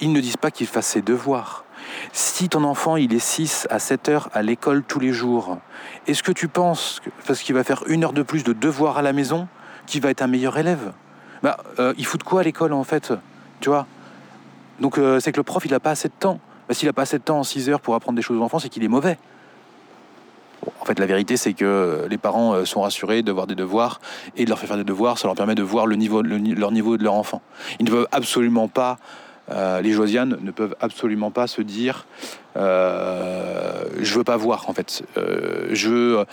[0.00, 1.64] Ils ne disent pas qu'il fasse ses devoirs.
[2.12, 5.58] Si ton enfant il est 6 à 7 heures à l'école tous les jours,
[6.06, 9.02] est-ce que tu penses, parce qu'il va faire une heure de plus de devoirs à
[9.02, 9.48] la maison,
[9.86, 10.92] qu'il va être un meilleur élève?
[11.42, 13.12] Bah, euh, il fout de quoi à l'école en fait
[13.60, 13.86] Tu vois?
[14.80, 16.38] Donc euh, c'est que le prof il a pas assez de temps.
[16.68, 18.42] Bah, S'il a pas assez de temps en 6 heures pour apprendre des choses aux
[18.42, 19.18] enfants, c'est qu'il est mauvais.
[20.80, 24.00] en fait, la vérité, c'est que les parents euh, sont rassurés de voir des devoirs
[24.36, 26.72] et de leur faire faire des devoirs, ça leur permet de voir le niveau, leur
[26.72, 27.42] niveau de leur enfant.
[27.78, 28.98] Ils ne peuvent absolument pas
[29.82, 32.06] les Josianes ne peuvent absolument pas se dire
[32.54, 35.02] je veux pas voir en fait.
[35.72, 36.24] je veux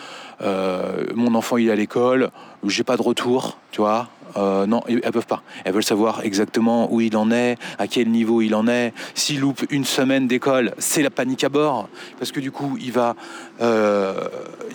[1.15, 2.30] mon enfant il est à l'école,
[2.63, 4.08] j'ai pas de retour, tu vois.
[4.35, 5.41] Euh, non, elles peuvent pas.
[5.63, 8.93] Elles veulent savoir exactement où il en est, à quel niveau il en est.
[9.15, 12.91] S'il loupe une semaine d'école, c'est la panique à bord, parce que du coup, il
[12.91, 13.15] va,
[13.61, 14.27] euh,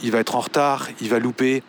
[0.03, 1.63] il va être en retard, il va louper,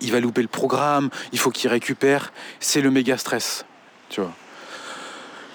[0.00, 2.32] il va louper le programme, il faut qu'il récupère.
[2.60, 3.64] C'est le méga stress,
[4.08, 4.32] tu vois.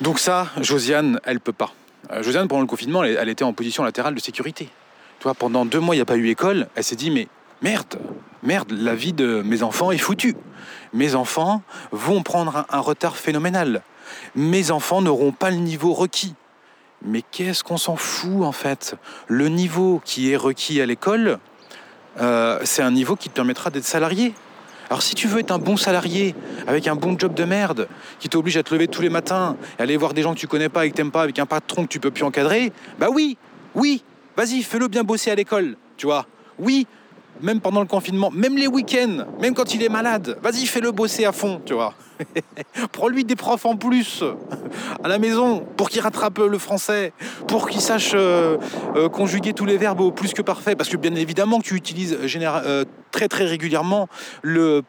[0.02, 1.74] Donc ça, Josiane, elle peut pas.
[2.12, 4.70] Euh, Josiane, pendant le confinement, elle, était en position latérale de sécurité.
[5.40, 6.68] Pendant deux mois, il n'y a pas eu école.
[6.76, 7.30] Elle s'est dit, mais
[7.64, 7.98] merde,
[8.44, 10.36] merde, la vie de mes enfants est foutue.
[10.94, 13.82] Mes enfants vont prendre un, retard phénoménal.
[14.36, 16.36] Mes enfants n'auront pas le niveau requis.
[17.06, 18.96] Mais qu'est-ce qu'on s'en fout en fait?
[19.28, 21.40] Le niveau qui est requis à l'école,
[22.22, 24.34] euh, c'est un niveau qui te permettra d'être salarié.
[24.90, 26.36] Alors si tu veux être un bon salarié,
[26.68, 27.88] avec un bon job de merde,
[28.20, 30.48] qui t'oblige à te lever tous les matins, et aller voir des gens que tu
[30.48, 33.08] connais pas et que t'aimes pas, avec un patron que tu peux plus encadrer, bah
[33.12, 33.38] oui,
[33.74, 34.04] oui,
[34.38, 36.28] vas-y, fais-le bien bosser à l'école, tu vois.
[36.60, 36.86] Oui,
[37.42, 40.38] même pendant le confinement, même les week-ends, même quand il est malade.
[40.42, 41.94] Vas-y, fais-le bosser à fond, tu vois.
[42.92, 44.24] Prends-lui des profs en plus
[45.04, 47.14] à la maison pour qu'il rattrape le français,
[47.48, 48.58] pour qu'il sache euh,
[48.96, 50.76] euh, conjuguer tous les verbes au plus que parfait.
[50.76, 54.08] Parce que bien évidemment, tu utilises euh, très très régulièrement
[54.42, 54.84] le,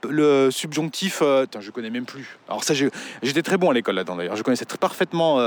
[0.50, 1.22] subjonctif.
[1.22, 2.38] Attends, je connais même plus.
[2.48, 4.36] Alors ça, j'étais très bon à l'école là-dedans d'ailleurs.
[4.36, 5.40] Je connaissais très parfaitement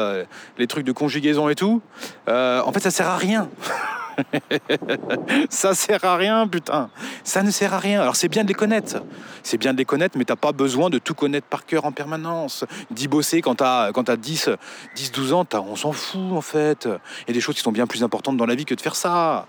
[0.57, 1.81] les trucs de conjugaison et tout.
[2.27, 3.49] en fait, ça sert à rien.
[5.49, 6.89] ça sert à rien, putain.
[7.23, 8.01] Ça ne sert à rien.
[8.01, 8.97] Alors c'est bien de les connaître.
[9.43, 11.91] C'est bien de les connaître, mais t'as pas besoin de tout connaître par cœur en
[11.91, 12.65] permanence.
[12.91, 14.49] D'y bosser quand t'as, as 10,
[14.95, 16.85] 10, 12 ans, on s'en fout en fait.
[16.85, 18.81] Il y a des choses qui sont bien plus importantes dans la vie que de
[18.81, 19.47] faire ça.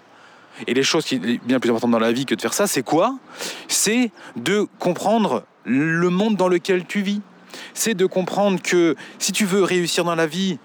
[0.67, 2.67] Et les choses qui sont bien plus importantes dans la vie que de faire ça,
[2.67, 3.17] c'est quoi?
[3.69, 7.21] C'est de comprendre le monde dans lequel tu vis.
[7.75, 10.59] C'est de comprendre que si tu veux réussir dans la vie,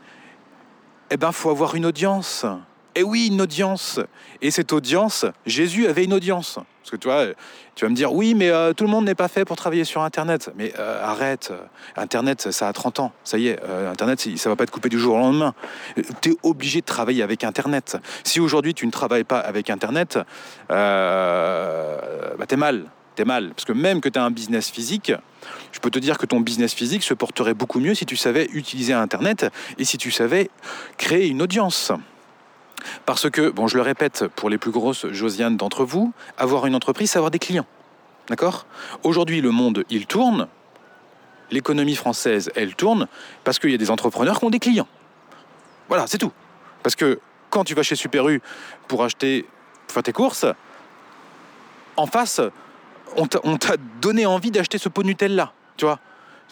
[1.11, 2.45] eh ben, faut avoir une audience
[2.95, 3.99] Et oui, une audience.
[4.41, 6.59] Et cette audience, Jésus avait une audience.
[6.81, 7.25] Parce que tu vois,
[7.75, 9.83] tu vas me dire, oui, mais euh, tout le monde n'est pas fait pour travailler
[9.83, 10.51] sur Internet.
[10.55, 11.51] Mais euh, arrête,
[11.95, 13.13] Internet, ça a 30 ans.
[13.23, 15.53] Ça y est, Internet, ça va pas être coupé du jour au lendemain.
[16.21, 17.97] Tu es obligé de travailler avec Internet.
[18.23, 20.19] Si aujourd'hui tu ne travailles pas avec Internet,
[20.69, 22.85] bah, t'es mal.
[23.15, 23.49] T'es mal.
[23.49, 25.13] Parce que même que tu as un business physique,
[25.71, 28.47] je peux te dire que ton business physique se porterait beaucoup mieux si tu savais
[28.53, 29.45] utiliser Internet
[29.77, 30.49] et si tu savais
[30.97, 31.91] créer une audience.
[33.05, 36.75] Parce que, bon, je le répète pour les plus grosses Josiane d'entre vous, avoir une
[36.75, 37.65] entreprise, c'est avoir des clients.
[38.27, 38.65] D'accord?
[39.03, 40.47] Aujourd'hui, le monde, il tourne.
[41.51, 43.07] L'économie française, elle tourne
[43.43, 44.87] parce qu'il y a des entrepreneurs qui ont des clients.
[45.87, 46.31] Voilà, c'est tout.
[46.81, 47.19] Parce que
[47.49, 48.41] quand tu vas chez Super U
[48.87, 49.45] pour acheter
[49.87, 50.45] faire tes courses,
[51.95, 52.41] en face,
[53.15, 55.99] on t'a donné envie d'acheter ce pot Nutella, tu vois?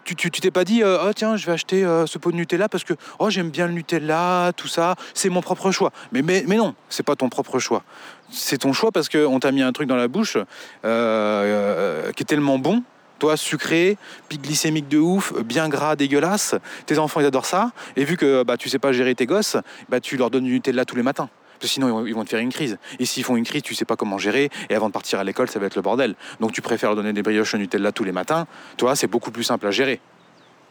[0.04, 2.70] Tu t'es pas dit euh, oh tiens je vais acheter euh, ce pot de Nutella
[2.70, 5.92] parce que oh j'aime bien le Nutella tout ça c'est mon propre choix.
[6.12, 7.84] Mais non c'est pas ton propre choix.
[8.32, 10.38] C'est ton choix parce qu'on t'a mis un truc dans la bouche
[10.86, 12.84] euh, qui est tellement bon.
[13.20, 13.98] Toi sucré
[14.30, 16.56] pic glycémique de ouf bien gras dégueulasse.
[16.86, 17.72] Tes enfants ils adorent ça.
[17.96, 19.58] Et vu que bah tu sais pas gérer tes gosses
[19.90, 21.30] bah tu leur donnes du Nutella tous les matins
[21.68, 22.78] sinon ils vont te faire une crise.
[23.00, 25.24] Et s'ils font une crise, tu sais pas comment gérer, et avant de partir à
[25.24, 26.16] l'école, ça va être le bordel.
[26.40, 28.48] Donc tu préfères donner des brioches au Nutella tous les matins,
[28.78, 30.00] toi, c'est beaucoup plus simple à gérer.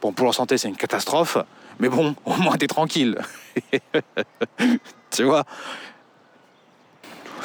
[0.02, 1.36] Bon, pour leur santé, c'est une catastrophe,
[1.78, 3.18] mais bon, au moins t'es tranquille.
[5.10, 5.44] tu vois?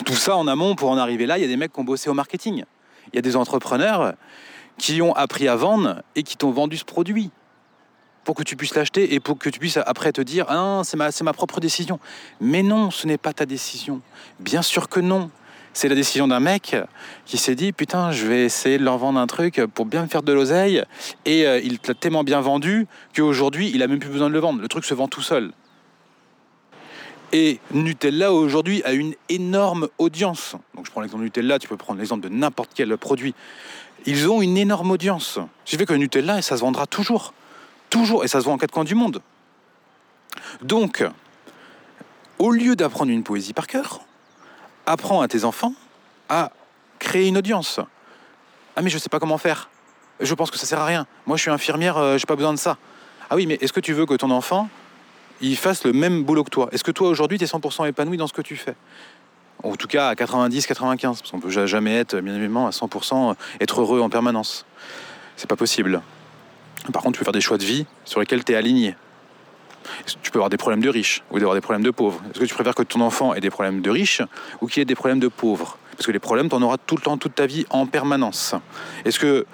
[0.05, 1.83] Tout ça en amont, pour en arriver là, il y a des mecs qui ont
[1.85, 2.63] bossé au marketing.
[3.11, 4.13] Il y a des entrepreneurs
[4.77, 7.31] qui ont appris à vendre et qui t'ont vendu ce produit
[8.25, 10.97] pour que tu puisses l'acheter et pour que tu puisses après te dire ah c'est
[10.97, 11.99] ma, ma propre décision.
[12.41, 14.01] Mais non, ce n'est pas ta décision.
[14.41, 15.29] Bien sûr que non.
[15.73, 16.75] C'est la décision d'un mec
[17.25, 20.07] qui s'est dit putain je vais essayer de leur vendre un truc pour bien me
[20.07, 20.83] faire de l'oseille
[21.25, 24.39] et euh, il l'a tellement bien vendu qu'aujourd'hui il a même plus besoin de le
[24.39, 24.61] vendre.
[24.61, 25.51] Le truc se vend tout seul.
[27.33, 30.55] Et Nutella aujourd'hui a une énorme audience.
[30.75, 33.35] Donc je prends l'exemple de Nutella, tu peux prendre l'exemple de n'importe quel produit.
[34.05, 35.39] Ils ont une énorme audience.
[35.65, 37.33] Ce qui que Nutella, ça se vendra toujours.
[38.23, 39.21] Et ça se voit en quatre coins du monde.
[40.61, 41.03] Donc,
[42.39, 44.01] au lieu d'apprendre une poésie par cœur,
[44.85, 45.73] apprends à tes enfants
[46.27, 46.51] à
[46.99, 47.79] créer une audience.
[48.75, 49.69] Ah mais je sais pas comment faire.
[50.19, 51.07] Je pense que ça sert à rien.
[51.25, 52.77] Moi je suis infirmière, euh, j'ai pas besoin de ça.
[53.29, 54.69] Ah oui, mais est-ce que tu veux que ton enfant
[55.41, 56.69] il fasse le même boulot que toi?
[56.71, 58.75] Est-ce que toi aujourd'hui tu es 100% épanoui dans ce que tu fais?
[59.63, 63.35] En tout cas à 90, 95, parce qu'on peut jamais être bien évidemment à 100%
[63.61, 64.65] être heureux en permanence.
[65.37, 66.01] C'est pas possible.
[66.91, 68.95] Par contre, tu peux faire des choix de vie sur lesquels tu es aligné.
[70.21, 72.21] Tu peux avoir des problèmes de riches ou avoir des problèmes de pauvres.
[72.31, 74.21] Est-ce que tu préfères que ton enfant ait des problèmes de riches
[74.61, 75.77] ou qu'il ait des problèmes de pauvres?
[75.95, 78.55] Parce que les problèmes, tu en auras tout le temps, toute ta vie, en permanence.
[79.05, 79.45] Est-ce que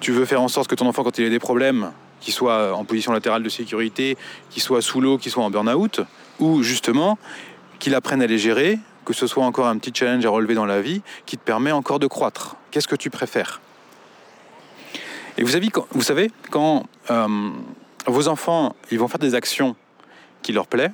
[0.00, 2.74] tu veux faire en sorte que ton enfant, quand il ait des problèmes, qu'il soit
[2.74, 4.16] en position latérale de sécurité,
[4.50, 6.00] qu'il soit sous l'eau, qu'il soit en burn-out,
[6.38, 7.18] ou justement
[7.78, 10.66] qu'il apprenne à les gérer, que ce soit encore un petit challenge à relever dans
[10.66, 12.56] la vie qui te permet encore de croître?
[12.70, 13.60] Qu'est-ce que tu préfères?
[15.40, 17.50] Et vous savez, quand, euh,
[18.06, 19.74] vos enfants ils vont faire des actions
[20.42, 20.90] qui leur plaisent,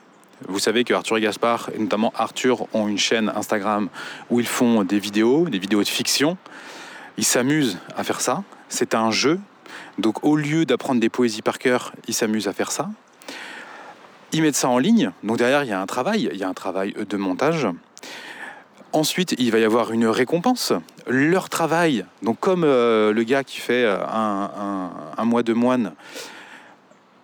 [0.47, 3.89] vous savez que Arthur et Gaspard, et notamment Arthur, ont une chaîne Instagram
[4.31, 6.39] où ils font des vidéos, des vidéos de fiction.
[7.19, 8.45] Ils s'amusent à faire ça.
[8.69, 9.41] C'est un jeu.
[9.99, 12.89] Donc au lieu d'apprendre des poésies par cœur, ils s'amusent à faire ça.
[14.31, 15.11] Ils mettent ça en ligne.
[15.25, 16.29] Donc derrière, il y a un travail.
[16.33, 17.67] Il y a un travail de montage.
[18.93, 20.73] Ensuite, il va y avoir une récompense.
[21.07, 25.93] Leur travail, donc comme euh, le gars qui fait euh, un, mois de moine,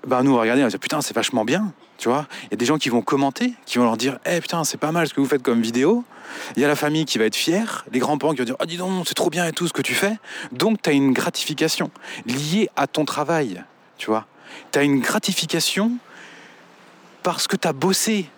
[0.07, 2.27] bah nous on va regarder, on va dire putain c'est vachement bien, tu vois.
[2.45, 4.77] Il y a des gens qui vont commenter, qui vont leur dire eh putain c'est
[4.79, 6.05] pas mal ce que vous faites comme vidéo.
[6.57, 8.67] Il y a la famille qui va être fière, les grands-parents qui vont dire ah
[8.67, 10.19] dis donc c'est trop bien et tout ce que tu fais.
[10.51, 11.91] Donc tu as une gratification
[12.27, 13.65] liée à ton travail,
[13.99, 14.27] tu vois.
[14.73, 15.93] Tu as une gratification
[17.23, 18.29] parce que tu as bossé,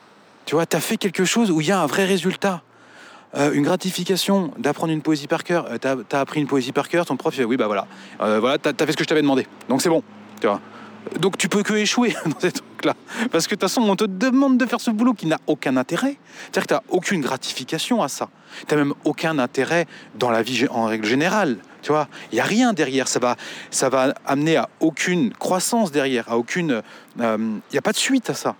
[0.46, 2.62] tu vois, tu as fait quelque chose où il y a un vrai résultat.
[3.36, 5.66] Euh, une gratification d'apprendre une poésie par cœur.
[5.70, 7.86] Euh, t'as as appris une poésie par cœur, ton prof oui bah voilà,
[8.20, 10.02] euh, voilà t'as as fait ce que je t'avais demandé, donc c'est bon,
[10.40, 10.60] tu vois.
[11.18, 12.94] Donc tu peux que échouer dans ces trucs-là.
[13.30, 15.76] Parce que de toute façon, on te demande de faire ce boulot qui n'a aucun
[15.76, 16.16] intérêt.
[16.44, 18.30] C'est-à-dire que tu n'as aucune gratification à ça.
[18.66, 21.58] Tu n'as même aucun intérêt dans la vie en règle générale.
[21.82, 23.06] Tu vois, il n'y a rien derrière.
[23.08, 23.36] Ça va,
[23.70, 26.82] ça va amener à aucune croissance derrière, à aucune...
[27.18, 28.54] Il n'y a pas de suite à ça.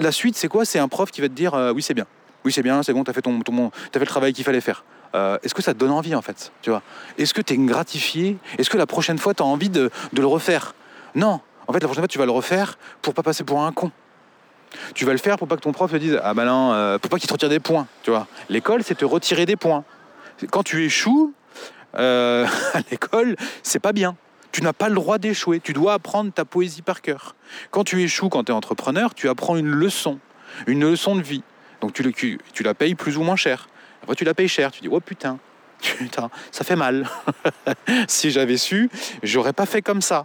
[0.00, 0.64] La suite, c'est quoi?
[0.64, 2.06] C'est un prof qui va te dire oui, c'est bien
[2.44, 4.84] oui c'est bien, c'est bon, t'as fait, ton, ton fait le travail qu'il fallait faire.
[5.14, 6.82] Euh, est-ce que ça te donne envie en fait tu vois?
[7.18, 8.36] Est-ce que tu es gratifié?
[8.58, 10.74] Est-ce que la prochaine fois tu as envie de, le refaire?
[11.14, 11.40] Non.
[11.66, 13.90] En fait, la prochaine fois, tu vas le refaire pour pas passer pour un con.
[14.94, 16.98] Tu vas le faire pour pas que ton prof te dise Ah ben non, euh,
[16.98, 17.86] pour pas qu'il te retire des points.
[18.02, 19.84] Tu vois L'école, c'est te retirer des points.
[20.50, 21.32] Quand tu échoues
[21.96, 24.16] euh, à l'école, c'est pas bien.
[24.52, 25.60] Tu n'as pas le droit d'échouer.
[25.60, 27.34] Tu dois apprendre ta poésie par cœur.
[27.70, 30.18] Quand tu échoues, quand tu es entrepreneur, tu apprends une leçon.
[30.66, 31.42] Une leçon de vie.
[31.84, 33.68] Donc tu, le, tu la payes plus ou moins cher.
[34.02, 34.72] Après, tu la payes cher.
[34.72, 35.38] Tu dis, oh putain,
[35.82, 37.06] putain, ça fait mal.
[38.08, 38.88] si j'avais su,
[39.22, 40.24] j'aurais pas fait comme ça.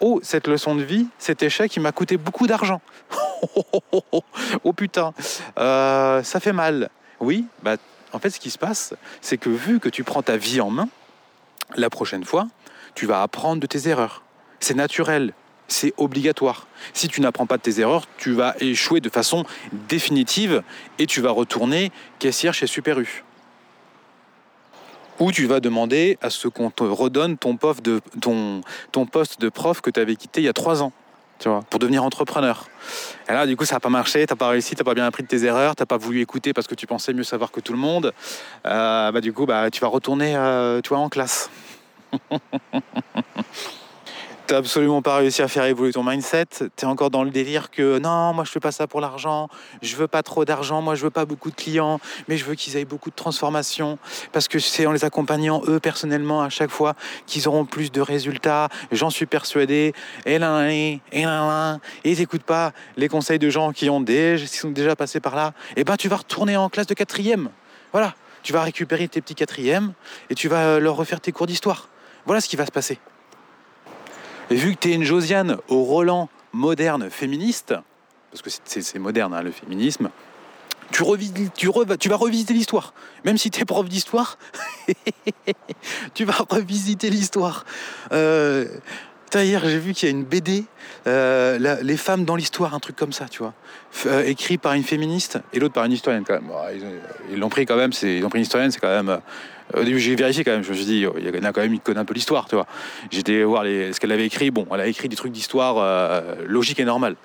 [0.00, 2.80] Oh, cette leçon de vie, cet échec, il m'a coûté beaucoup d'argent.
[4.64, 5.14] oh putain,
[5.58, 6.90] euh, ça fait mal.
[7.20, 7.76] Oui, bah,
[8.12, 10.70] en fait, ce qui se passe, c'est que vu que tu prends ta vie en
[10.70, 10.88] main,
[11.76, 12.48] la prochaine fois,
[12.96, 14.24] tu vas apprendre de tes erreurs.
[14.58, 15.34] C'est naturel,
[15.68, 16.66] c'est obligatoire.
[16.92, 19.44] Si tu n'apprends pas de tes erreurs, tu vas échouer de façon
[19.88, 20.62] définitive
[20.98, 23.24] et tu vas retourner caissière chez Super U.
[25.18, 29.98] Ou tu vas demander à ce qu'on te redonne ton, poste de, prof que tu
[29.98, 30.92] avais quitté il y a trois ans.
[31.38, 32.66] Tu vois, pour devenir entrepreneur.
[33.28, 34.94] Et là, du coup, ça n'a pas marché, tu n'as pas réussi, tu n'as pas
[34.94, 37.24] bien appris de tes erreurs, tu n'as pas voulu écouter parce que tu pensais mieux
[37.24, 38.14] savoir que tout le monde.
[38.66, 41.50] Euh, bah, du coup, bah, tu vas retourner euh, tu vois, en classe.
[44.46, 47.70] t'as absolument pas réussi à faire évoluer ton mindset, tu es encore dans le délire
[47.70, 49.48] que non, moi je fais pas ça pour l'argent,
[49.82, 52.54] je veux pas trop d'argent, moi je veux pas beaucoup de clients, mais je veux
[52.54, 53.98] qu'ils aient beaucoup de transformation
[54.32, 56.94] parce que c'est en les accompagnant eux personnellement à chaque fois
[57.26, 59.92] qu'ils auront plus de résultats, j'en suis persuadé.
[60.26, 64.46] Et là, et là, et ils n'écoutent pas les conseils de gens qui ont déjà,
[64.46, 65.54] qui sont déjà passés par là.
[65.70, 67.50] Et eh ben tu vas retourner en classe de quatrième.
[67.92, 69.92] Voilà, tu vas récupérer tes petits quatrièmes
[70.30, 71.88] et tu vas leur refaire tes cours d'histoire.
[72.26, 73.00] Voilà ce qui va se passer.
[74.50, 77.74] Vu que tu es une Josiane au Roland moderne féministe,
[78.30, 80.10] parce que c'est moderne hein, le féminisme,
[80.92, 81.02] tu,
[81.56, 82.94] tu, tu vas revisiter l'histoire.
[83.24, 84.38] Même si tu es prof d'histoire,
[86.14, 87.64] tu vas revisiter l'histoire.
[88.12, 88.66] Euh,
[89.34, 90.64] Hier, j'ai vu qu'il y a une BD,
[91.06, 93.54] euh, Les femmes dans l'histoire, un truc comme ça, tu vois,
[94.06, 96.50] euh, écrit par une féministe et l'autre par une historienne quand même.
[97.30, 99.20] ils l'ont pris quand même, ils ont pris une historienne, c'est quand même.
[99.74, 100.62] Euh, au début, j'ai vérifié quand même.
[100.62, 102.14] Je me suis dit, oh, il y en a quand même qui connaît un peu
[102.14, 102.66] l'histoire, tu vois.
[103.10, 104.50] J'étais voir ce qu'elle avait écrit.
[104.50, 107.16] Bon, elle a écrit des trucs d'histoire logique et normal.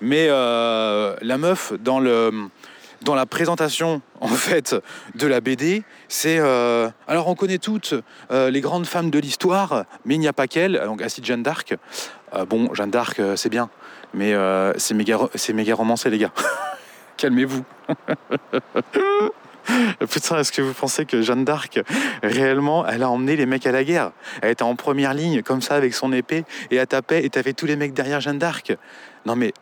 [0.00, 2.48] Mais la meuf dans le
[3.02, 4.74] dans la présentation en fait
[5.14, 7.94] de la BD, c'est euh, alors on connaît toutes
[8.30, 10.80] euh, les grandes femmes de l'histoire, mais il n'y a pas qu'elle.
[10.84, 11.74] Donc Acide Jeanne d'Arc.
[12.34, 13.70] Euh, bon, Jeanne d'Arc, c'est bien,
[14.14, 14.34] mais
[14.76, 16.32] c'est méga, c'est méga romancé les gars.
[17.16, 17.64] Calmez-vous.
[20.10, 21.80] Putain, est-ce que vous pensez que Jeanne d'Arc,
[22.22, 24.12] réellement, elle a emmené les mecs à la guerre?
[24.42, 27.52] Elle était en première ligne, comme ça, avec son épée, et elle tapait, et t'avais
[27.52, 28.76] tous les mecs derrière Jeanne d'Arc.
[29.24, 29.52] Non mais,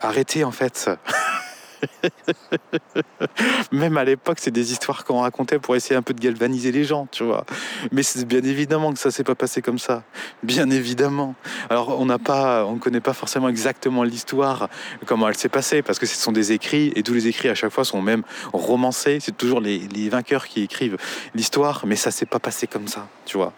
[0.00, 0.90] arrêtez en fait.
[3.72, 6.84] Même à l'époque, c'est des histoires qu'on racontait pour essayer un peu de galvaniser les
[6.84, 7.44] gens, tu vois.
[7.92, 10.02] Mais c'est bien évidemment que ça s'est pas passé comme ça.
[10.42, 11.34] Bien évidemment.
[11.70, 14.68] Alors, on n'a pas, on connaît pas forcément exactement l'histoire,
[15.06, 17.54] comment elle s'est passée, parce que ce sont des écrits, et tous les écrits à
[17.54, 19.18] chaque fois sont même romancés.
[19.20, 20.96] C'est toujours les, vainqueurs qui écrivent
[21.34, 23.52] l'histoire, mais ça s'est pas passé comme ça, tu vois.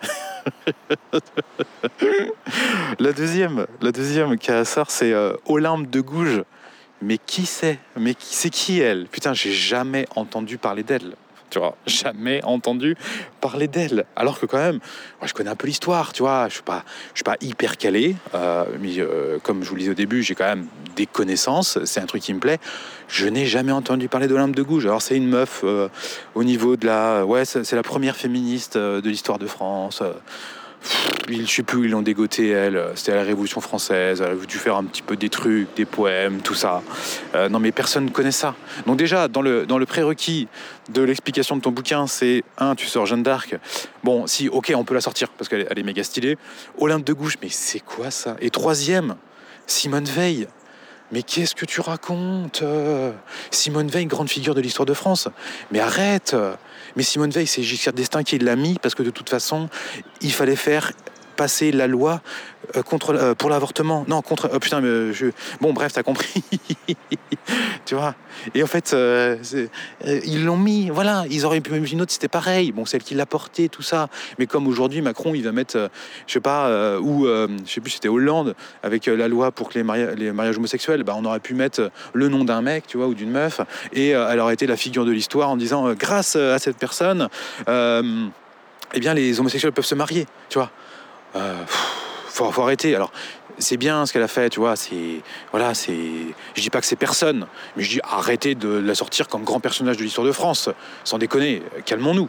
[2.98, 6.42] la deuxième, la deuxième qui sort, c'est euh, Olympe de Gouges
[7.02, 7.78] mais qui c'est?
[7.96, 9.06] Mais c'est qui elle?
[9.06, 11.14] Putain, j'ai jamais entendu parler d'elle.
[11.50, 12.96] Tu vois, jamais entendu
[13.40, 14.04] parler d'elle.
[14.16, 14.80] Alors que quand même,
[15.22, 16.48] je connais un peu l'histoire, tu vois.
[16.48, 16.62] Je suis
[17.14, 20.34] suis pas hyper calé, euh, mais euh, comme je vous le disais au début, j'ai
[20.34, 21.82] quand même des connaissances.
[21.84, 22.58] C'est un truc qui me plaît.
[23.08, 24.86] Je n'ai jamais entendu parler d'Olympe de Gouges.
[24.86, 25.88] Alors c'est une meuf euh,
[26.34, 30.02] au niveau de la, ouais, c'est la première féministe de l'histoire de France
[31.28, 32.82] je sais plus où ils l'ont dégoté, elle.
[32.94, 34.22] C'était à la Révolution française.
[34.24, 36.82] Elle a dû faire un petit peu des trucs, des poèmes, tout ça.
[37.34, 38.54] Euh, non, mais personne ne connaît ça.
[38.86, 40.48] Donc, déjà, dans le, dans le prérequis
[40.90, 43.56] de l'explication de ton bouquin, c'est un, tu sors Jeanne d'Arc.
[44.02, 46.36] Bon, si, ok, on peut la sortir parce qu'elle est méga stylée.
[46.78, 48.36] Olympe de Gouges, mais c'est quoi ça?
[48.40, 49.16] Et troisième,
[49.66, 50.48] Simone Veil.
[51.12, 52.62] Mais qu'est-ce que tu racontes?
[53.50, 55.28] Simone Veil, grande figure de l'histoire de France.
[55.72, 56.36] Mais arrête
[56.96, 59.68] Mais Simone Veil, c'est Giscard d'Estaing qui l'a mis parce que de toute façon,
[60.20, 60.92] il fallait faire
[61.40, 62.20] passer la loi
[62.76, 64.04] euh, contre, euh, pour l'avortement.
[64.08, 64.50] Non, contre.
[64.52, 65.28] Oh putain, mais je.
[65.62, 66.44] Bon, bref, t'as compris.
[67.86, 68.14] tu vois?
[68.54, 69.38] Et en fait, euh,
[70.04, 70.90] ils l'ont mis.
[70.90, 72.72] Voilà, ils auraient pu même une autre, c'était pareil.
[72.72, 74.08] Bon, celle qui l'a porté, tout ça.
[74.38, 75.90] Mais comme aujourd'hui, Macron, il va mettre,
[76.26, 79.82] je sais pas, ou je sais plus, c'était Hollande, avec la loi pour que les,
[79.82, 83.06] mariages, les mariages homosexuels, bah, on aurait pu mettre le nom d'un mec, tu vois,
[83.06, 83.62] ou d'une meuf,
[83.94, 87.28] et elle aurait été la figure de l'histoire en disant, grâce à cette personne,
[87.66, 90.70] eh bien, les homosexuels peuvent se marier, tu vois.
[91.36, 91.64] Euh,
[92.28, 92.94] faut, arrêter.
[92.94, 93.12] Alors,
[93.58, 94.76] c'est bien ce qu'elle a fait, tu vois.
[94.76, 95.20] C'est
[95.52, 95.98] voilà, c'est.
[96.54, 99.60] Je dis pas que c'est personne, mais je dis arrêtez de la sortir comme grand
[99.60, 100.70] personnage de l'histoire de France.
[101.04, 102.28] Sans déconner, calmons-nous.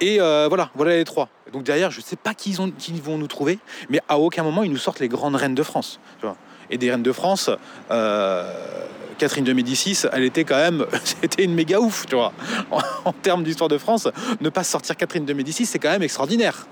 [0.00, 1.28] Et euh, voilà, voilà les trois.
[1.52, 3.58] Donc derrière, je sais pas qui, ils qui vont nous trouver,
[3.88, 6.00] mais à aucun moment ils nous sortent les grandes reines de France.
[6.20, 6.36] Tu vois.
[6.70, 7.50] Et des reines de France.
[7.90, 8.52] Euh,
[9.18, 12.32] Catherine de Médicis, elle était quand même, c'était une méga ouf, tu vois.
[13.04, 14.08] En termes d'histoire de France,
[14.40, 16.66] ne pas sortir Catherine de Médicis, c'est quand même extraordinaire.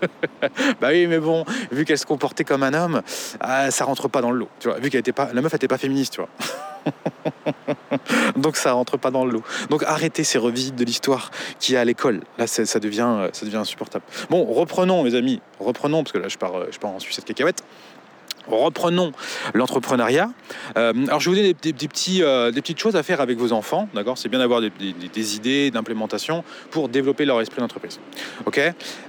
[0.80, 3.02] bah oui, mais bon, vu qu'elle se comportait comme un homme,
[3.40, 4.48] ah, ça rentre pas dans le lot.
[4.58, 6.30] Tu vois, vu qu'elle était pas, la meuf était pas féministe, tu vois.
[8.36, 9.42] Donc ça rentre pas dans le lot.
[9.68, 12.22] Donc arrêtez ces revisites de l'histoire qui est à l'école.
[12.38, 14.04] Là, ça devient, ça devient insupportable.
[14.30, 15.40] Bon, reprenons, mes amis.
[15.58, 17.62] Reprenons, parce que là, je pars, je pars en de cacahuète.
[18.46, 19.12] Reprenons
[19.54, 20.30] l'entrepreneuriat.
[20.76, 23.52] Euh, alors, je vous donner des, petits, euh, des, petites choses à faire avec vos
[23.52, 23.88] enfants.
[23.94, 24.18] D'accord?
[24.18, 28.00] C'est bien d'avoir des, idées d'implémentation pour développer leur esprit d'entreprise.
[28.46, 28.60] Ok?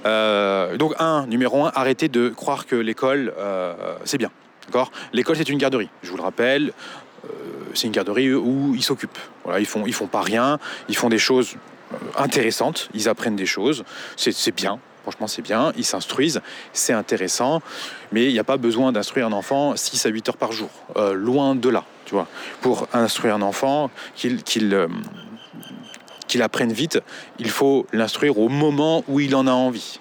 [0.05, 3.33] Euh, Donc, un, numéro un, arrêtez de croire que l'école,
[4.03, 4.31] c'est bien.
[4.67, 4.91] D'accord?
[5.13, 5.89] L'école, c'est une garderie.
[6.03, 6.73] Je vous le rappelle.
[7.73, 9.17] c'est une garderie où ils s'occupent.
[9.43, 10.59] Voilà, ils font, ils font pas rien.
[10.89, 11.55] Ils font des choses
[12.17, 12.89] intéressantes.
[12.93, 13.83] Ils apprennent des choses.
[14.17, 14.79] C'est bien.
[15.03, 16.41] Franchement, c'est bien, ils s'instruisent,
[16.73, 17.61] c'est intéressant,
[18.11, 20.69] mais il n'y a pas besoin d'instruire un enfant 6 à 8 heures par jour.
[20.95, 22.27] Euh, loin de là, tu vois.
[22.61, 23.89] Pour instruire un enfant,
[24.25, 24.87] euh,
[26.27, 26.99] qu'il apprenne vite,
[27.39, 29.99] il faut l'instruire au moment où il en a envie.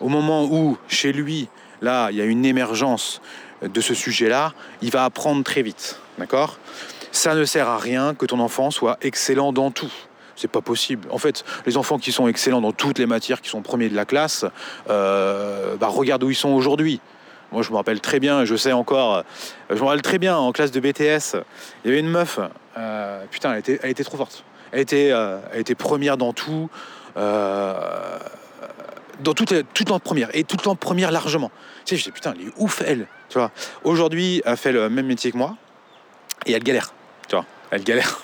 [0.00, 1.48] Au moment où, chez lui,
[1.82, 3.20] là, il y a une émergence
[3.62, 6.00] de ce sujet-là, il va apprendre très vite.
[6.18, 6.58] D'accord?
[7.12, 9.92] Ça ne sert à rien que ton enfant soit excellent dans tout.
[10.40, 11.06] C'est pas possible.
[11.10, 13.94] En fait, les enfants qui sont excellents dans toutes les matières, qui sont premiers de
[13.94, 14.46] la classe,
[14.88, 16.98] euh, bah, regarde où ils sont aujourd'hui.
[17.52, 19.22] Moi, je me rappelle très bien, je sais encore, euh,
[19.68, 21.36] je me rappelle très bien en classe de BTS,
[21.84, 22.40] il y avait une meuf,
[22.78, 24.42] euh, putain, elle était, elle était trop forte.
[24.72, 26.70] Elle était, elle était première dans tout,
[27.16, 28.18] dans
[29.34, 31.50] tout, tout en première, et tout en première largement.
[31.84, 33.08] Tu sais, je dis, putain, elle est ouf, elle.
[33.28, 33.50] Tu vois,
[33.84, 35.56] aujourd'hui, elle fait le même métier que moi,
[36.46, 36.94] et elle galère.
[37.28, 38.22] Tu vois, elle galère.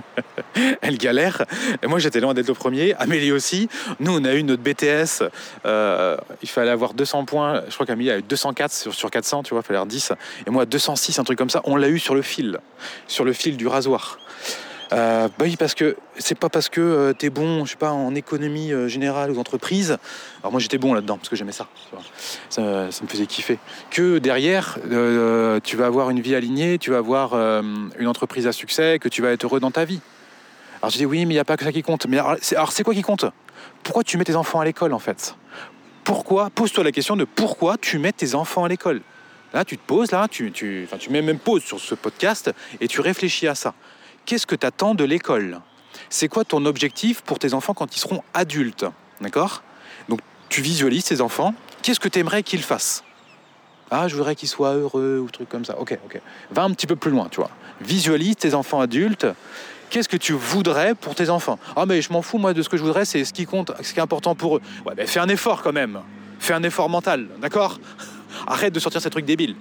[0.82, 1.44] elle galère.
[1.82, 2.94] Et moi, j'étais loin d'être le premier.
[2.94, 3.68] Amélie aussi.
[4.00, 5.24] Nous, on a eu notre BTS.
[5.64, 7.62] Euh, il fallait avoir 200 points.
[7.68, 10.12] Je crois qu'Amélie a eu 204 sur, sur 400, tu vois, il fallait avoir 10.
[10.46, 11.60] Et moi, 206, un truc comme ça.
[11.64, 12.58] On l'a eu sur le fil.
[13.06, 14.18] Sur le fil du rasoir.
[14.92, 17.76] Euh, bah oui, parce que c'est pas parce que euh, tu es bon, je sais
[17.76, 19.96] pas, en économie euh, générale ou d'entreprise.
[20.40, 21.66] Alors moi j'étais bon là-dedans parce que j'aimais ça,
[22.50, 23.58] ça, me faisait kiffer.
[23.90, 24.78] Que derrière,
[25.64, 29.22] tu vas avoir une vie alignée, tu vas avoir une entreprise à succès, que tu
[29.22, 30.00] vas être heureux dans ta vie.
[30.82, 32.06] Alors je dis oui, mais il n'y a pas que ça qui compte.
[32.06, 33.24] Mais alors c'est quoi qui compte?
[33.82, 35.36] Pourquoi tu mets tes enfants à l'école en fait?
[36.04, 36.50] Pourquoi?
[36.50, 39.00] Pose-toi la question de pourquoi tu mets tes enfants à l'école.
[39.54, 42.88] Là, tu te poses, là, tu, tu, tu mets même pause sur ce podcast et
[42.88, 43.74] tu réfléchis à ça
[44.26, 45.60] qu'est-ce que tu attends de l'école?
[46.10, 48.86] C'est quoi ton objectif pour tes enfants quand ils seront adultes?
[49.20, 49.62] D'accord?
[50.08, 53.04] Donc tu visualises tes enfants, qu'est-ce que tu aimerais qu'ils fassent?
[53.90, 55.78] Ah, je voudrais qu'ils soient heureux ou truc comme ça.
[55.78, 56.20] Ok, ok.
[56.50, 57.50] Va un petit peu plus loin, tu vois.
[57.82, 59.26] Visualise tes enfants adultes.
[59.90, 61.58] Qu'est-ce que tu voudrais pour tes enfants?
[61.76, 63.70] Ah, mais je m'en fous, moi, de ce que je voudrais, c'est ce qui compte,
[63.82, 64.62] ce qui est important pour eux.
[64.86, 66.00] Ouais, mais fais un effort quand même.
[66.38, 67.78] Fais un effort mental, d'accord?
[68.46, 69.56] Arrête de sortir ces trucs débiles.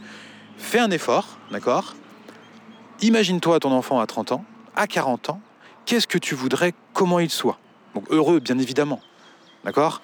[0.58, 1.96] Fais un effort, d'accord?
[3.02, 4.46] Imagine-toi ton enfant à 30 ans
[4.76, 5.42] à 40 ans,
[5.86, 7.58] qu'est-ce que tu voudrais, comment il soit?
[7.96, 9.02] Donc heureux, bien évidemment.
[9.66, 10.02] D'accord?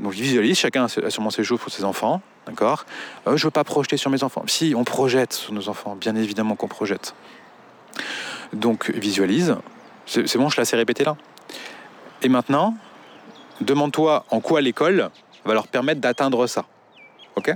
[0.00, 2.22] Donc visualise, chacun a sûrement ses choses pour ses enfants.
[2.46, 2.86] D'accord?
[3.26, 4.42] Euh, Je ne veux pas projeter sur mes enfants.
[4.46, 7.14] Si, on projette sur nos enfants, bien évidemment qu'on projette.
[8.52, 9.56] Donc visualise.
[10.06, 11.16] C'est bon, je l'ai assez répété là?
[12.22, 12.74] Et maintenant,
[13.60, 15.10] demande-toi en quoi l'école
[15.44, 16.64] va leur permettre d'atteindre ça.
[17.36, 17.52] Ok?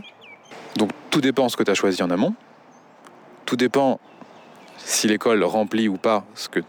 [0.77, 2.35] Donc tout dépend ce que tu as choisi en amont.
[3.47, 4.01] Tout dépend
[4.79, 6.61] si l'école remplit ou pas ce que,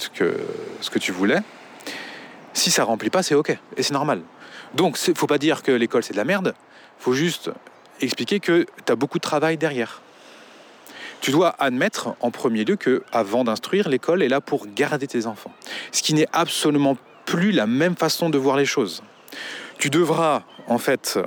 [0.82, 1.40] ce que tu voulais.
[2.54, 4.22] Si ça remplit pas, c'est ok et c'est normal.
[4.76, 6.54] Donc, il faut pas dire que l'école c'est de la merde.
[7.00, 7.52] faut juste
[8.02, 10.02] expliquer que tu as beaucoup de travail derrière.
[11.22, 15.26] Tu dois admettre en premier lieu que, avant d'instruire, l'école est là pour garder tes
[15.26, 15.54] enfants.
[15.92, 19.04] Ce qui n'est absolument plus la même façon de voir les choses.
[19.78, 21.20] Tu devras, en fait,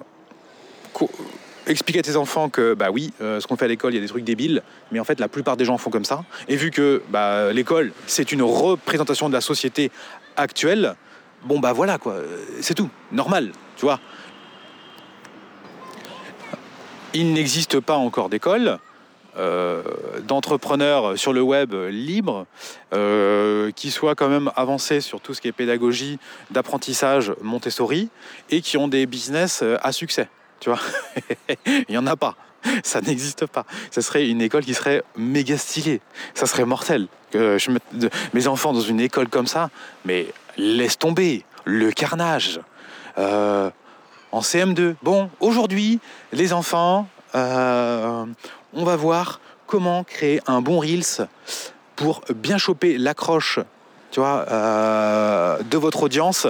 [1.66, 3.98] expliquer à tes enfants que, bah oui, euh, ce qu'on fait à l'école, il y
[3.98, 4.62] a des trucs débiles,
[4.92, 6.24] mais en fait, la plupart des gens font comme ça.
[6.48, 9.90] Et vu que bah, l'école, c'est une représentation de la société
[10.36, 10.94] actuelle,
[11.44, 12.16] bon, bah voilà, quoi,
[12.60, 14.00] c'est tout, normal, tu vois.
[17.14, 18.78] Il n'existe pas encore d'école.
[19.38, 19.82] Euh,
[20.26, 22.46] d'entrepreneurs sur le web libres
[22.94, 26.18] euh, qui soient quand même avancés sur tout ce qui est pédagogie,
[26.50, 28.08] d'apprentissage Montessori
[28.48, 30.30] et qui ont des business à succès.
[30.60, 30.80] Tu vois
[31.66, 32.36] Il n'y en a pas.
[32.82, 33.64] Ça n'existe pas.
[33.90, 36.00] Ça serait une école qui serait méga stylée.
[36.34, 37.08] Ça serait mortel.
[38.32, 39.70] Mes enfants dans une école comme ça,
[40.04, 40.26] mais
[40.56, 42.60] laisse tomber le carnage.
[43.18, 43.70] Euh,
[44.32, 44.94] en CM2.
[45.02, 46.00] Bon, aujourd'hui,
[46.32, 48.24] les enfants, euh,
[48.72, 51.28] on va voir comment créer un bon Reels
[51.96, 53.58] pour bien choper l'accroche
[54.10, 56.46] tu vois, euh, de votre audience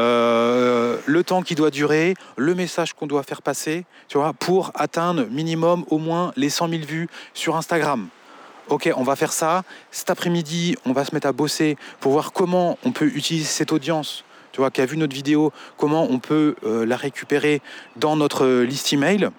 [0.00, 4.72] euh, le temps qui doit durer, le message qu'on doit faire passer, tu vois, pour
[4.74, 8.08] atteindre minimum au moins les 100 000 vues sur Instagram.
[8.68, 9.62] Ok, on va faire ça.
[9.90, 13.72] Cet après-midi, on va se mettre à bosser pour voir comment on peut utiliser cette
[13.72, 17.60] audience, tu vois, qui a vu notre vidéo, comment on peut euh, la récupérer
[17.96, 19.30] dans notre liste email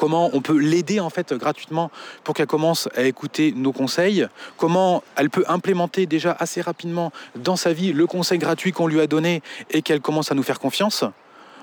[0.00, 1.90] comment on peut l'aider en fait gratuitement
[2.24, 4.26] pour qu'elle commence à écouter nos conseils,
[4.56, 8.98] comment elle peut implémenter déjà assez rapidement dans sa vie le conseil gratuit qu'on lui
[8.98, 11.04] a donné et qu'elle commence à nous faire confiance.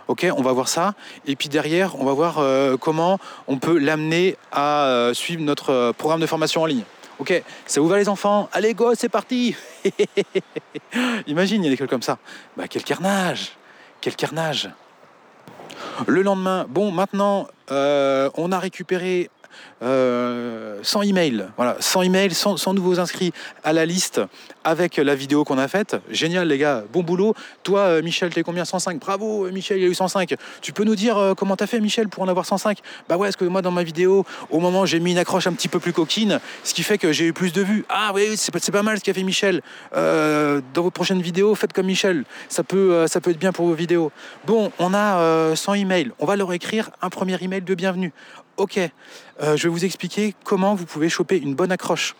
[0.07, 0.93] Ok, on va voir ça.
[1.25, 3.17] Et puis derrière, on va voir euh, comment
[3.47, 6.83] on peut l'amener à euh, suivre notre euh, programme de formation en ligne.
[7.17, 8.49] Ok, ça vous va les enfants?
[8.53, 9.55] Allez go, c'est parti
[11.25, 12.19] Imagine, il y a des trucs comme ça.
[12.55, 13.53] Bah quel carnage
[13.99, 14.69] Quel carnage
[16.05, 19.29] Le lendemain, bon maintenant, on a récupéré
[19.84, 23.32] euh, sans email, voilà, sans email, sans, nouveaux inscrits
[23.64, 24.22] à la liste
[24.64, 25.95] avec la vidéo qu'on a faite.
[26.10, 27.34] Génial les gars, bon boulot.
[27.64, 28.66] Toi euh, Michel, t'es combien?
[28.66, 30.36] 105 Bravo euh, Michel, il a eu 105.
[30.62, 33.28] Tu peux nous dire euh, comment t'as fait Michel pour en avoir 105 Bah ouais,
[33.28, 35.80] parce que moi dans ma vidéo, au moment j'ai mis une accroche un petit peu
[35.80, 37.86] plus coquine, ce qui fait que j'ai eu plus de vues.
[37.89, 39.62] Ah oui, c'est pas, mal ce qu'a fait Michel.
[39.93, 42.24] Dans vos prochaines vidéos, faites comme Michel.
[42.49, 44.12] Ça peut, ça peut être bien pour vos vidéos.
[44.45, 46.12] Bon, on a 100 emails.
[46.20, 48.12] On va leur écrire un premier email de bienvenue.
[48.58, 52.16] Ok, euh, je vais vous expliquer comment vous pouvez choper une bonne accroche.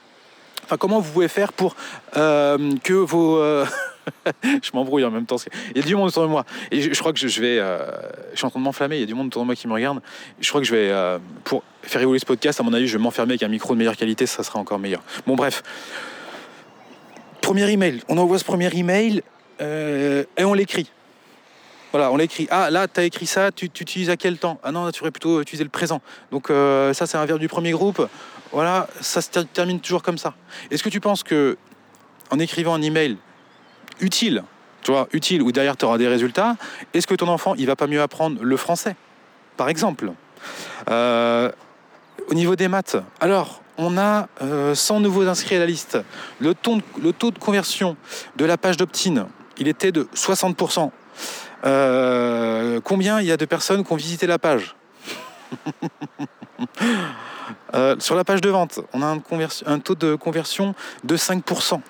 [0.64, 1.76] Enfin, comment vous pouvez faire pour
[2.16, 3.38] euh, que vos...
[3.38, 3.66] Euh...
[4.44, 5.38] je m'embrouille en même temps.
[5.72, 6.46] Il y a du monde autour de moi.
[6.70, 7.58] Et je, crois que je, vais...
[7.58, 8.98] Je suis en train de m'enflammer.
[8.98, 10.00] Il y a du monde autour de moi qui me regarde.
[10.40, 11.20] Je crois que je vais...
[11.44, 13.80] Pour faire évoluer ce podcast, à mon avis, je vais m'enfermer avec un micro de
[13.80, 14.28] meilleure qualité.
[14.28, 15.02] Ça sera encore meilleur.
[15.26, 15.64] Bon, bref.
[17.42, 18.02] Premier email.
[18.10, 19.24] On envoie ce premier email
[19.60, 20.90] et on l'écrit.
[21.92, 22.48] Voilà, on l'écrit.
[22.52, 24.60] Ah, là, tu as écrit ça, tu, utilises à quel temps?
[24.64, 26.02] Ah non, tu aurais plutôt utilisé le présent.
[26.32, 28.08] Donc, euh, ça, c'est un verbe du premier groupe.
[28.52, 30.34] Voilà, ça se ter termine toujours comme ça.
[30.70, 31.58] Est-ce que tu penses que,
[32.30, 33.18] en écrivant un email
[34.02, 34.44] utile,
[34.82, 36.56] tu vois, utile, ou derrière tu auras des résultats,
[36.94, 38.96] est-ce que ton enfant, il va pas mieux apprendre le français,
[39.56, 40.12] par exemple?
[40.90, 41.52] Euh,
[42.30, 45.98] Au niveau des maths, alors, on a euh, 100 nouveaux inscrits à la liste.
[46.40, 46.82] Le taux
[47.32, 47.96] de conversion
[48.36, 49.28] de la page d'opt-in,
[49.58, 50.92] il était de 60%.
[51.66, 54.76] Euh, combien il y a de personnes qui ont visité la page
[57.74, 59.22] euh, Sur la page de vente, on a un,
[59.66, 61.82] un, taux de conversion de 5%.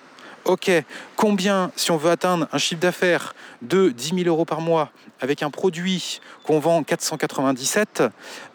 [0.45, 0.71] Ok,
[1.17, 5.43] combien, si on veut atteindre un chiffre d'affaires de 10 000 euros par mois avec
[5.43, 8.03] un produit qu'on vend 497,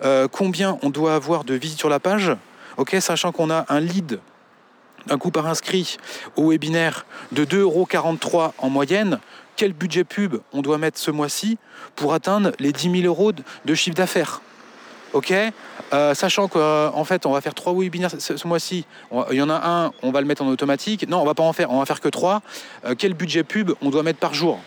[0.02, 2.32] euh, combien on doit avoir de visites sur la page?
[2.78, 4.20] Ok, sachant qu'on a un lead
[5.10, 5.96] un coût par inscrit
[6.36, 9.18] au webinaire de 2,43 euros en moyenne,
[9.62, 11.56] quel budget pub on doit mettre ce mois-ci
[11.94, 14.40] pour atteindre les 10 000 euros de chiffre d'affaires
[15.12, 15.32] Ok?
[15.92, 18.86] Euh, Sachant qu'en fait, on va faire trois webinaires ce, mois-ci.
[19.30, 21.08] Il y en a un, on va le mettre en automatique.
[21.08, 22.42] Non, on va pas en faire, on va faire que trois.
[22.84, 24.58] Euh, quel budget pub on doit mettre par jour?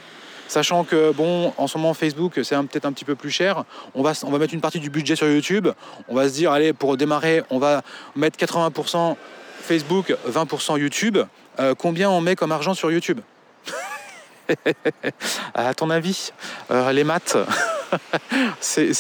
[0.48, 3.66] Sachant que, bon, en ce moment, Facebook, c'est peut-être un petit peu plus cher.
[3.96, 5.68] On va, on va mettre une partie du budget sur YouTube.
[6.08, 7.82] On va se dire, allez, pour démarrer, on va
[8.16, 9.18] mettre 80%
[9.60, 11.18] Facebook, 20% YouTube.
[11.60, 13.20] Euh, combien on met comme argent sur YouTube?
[15.54, 16.32] À ton avis,
[16.72, 17.38] euh, les maths,
[18.60, 18.92] c'est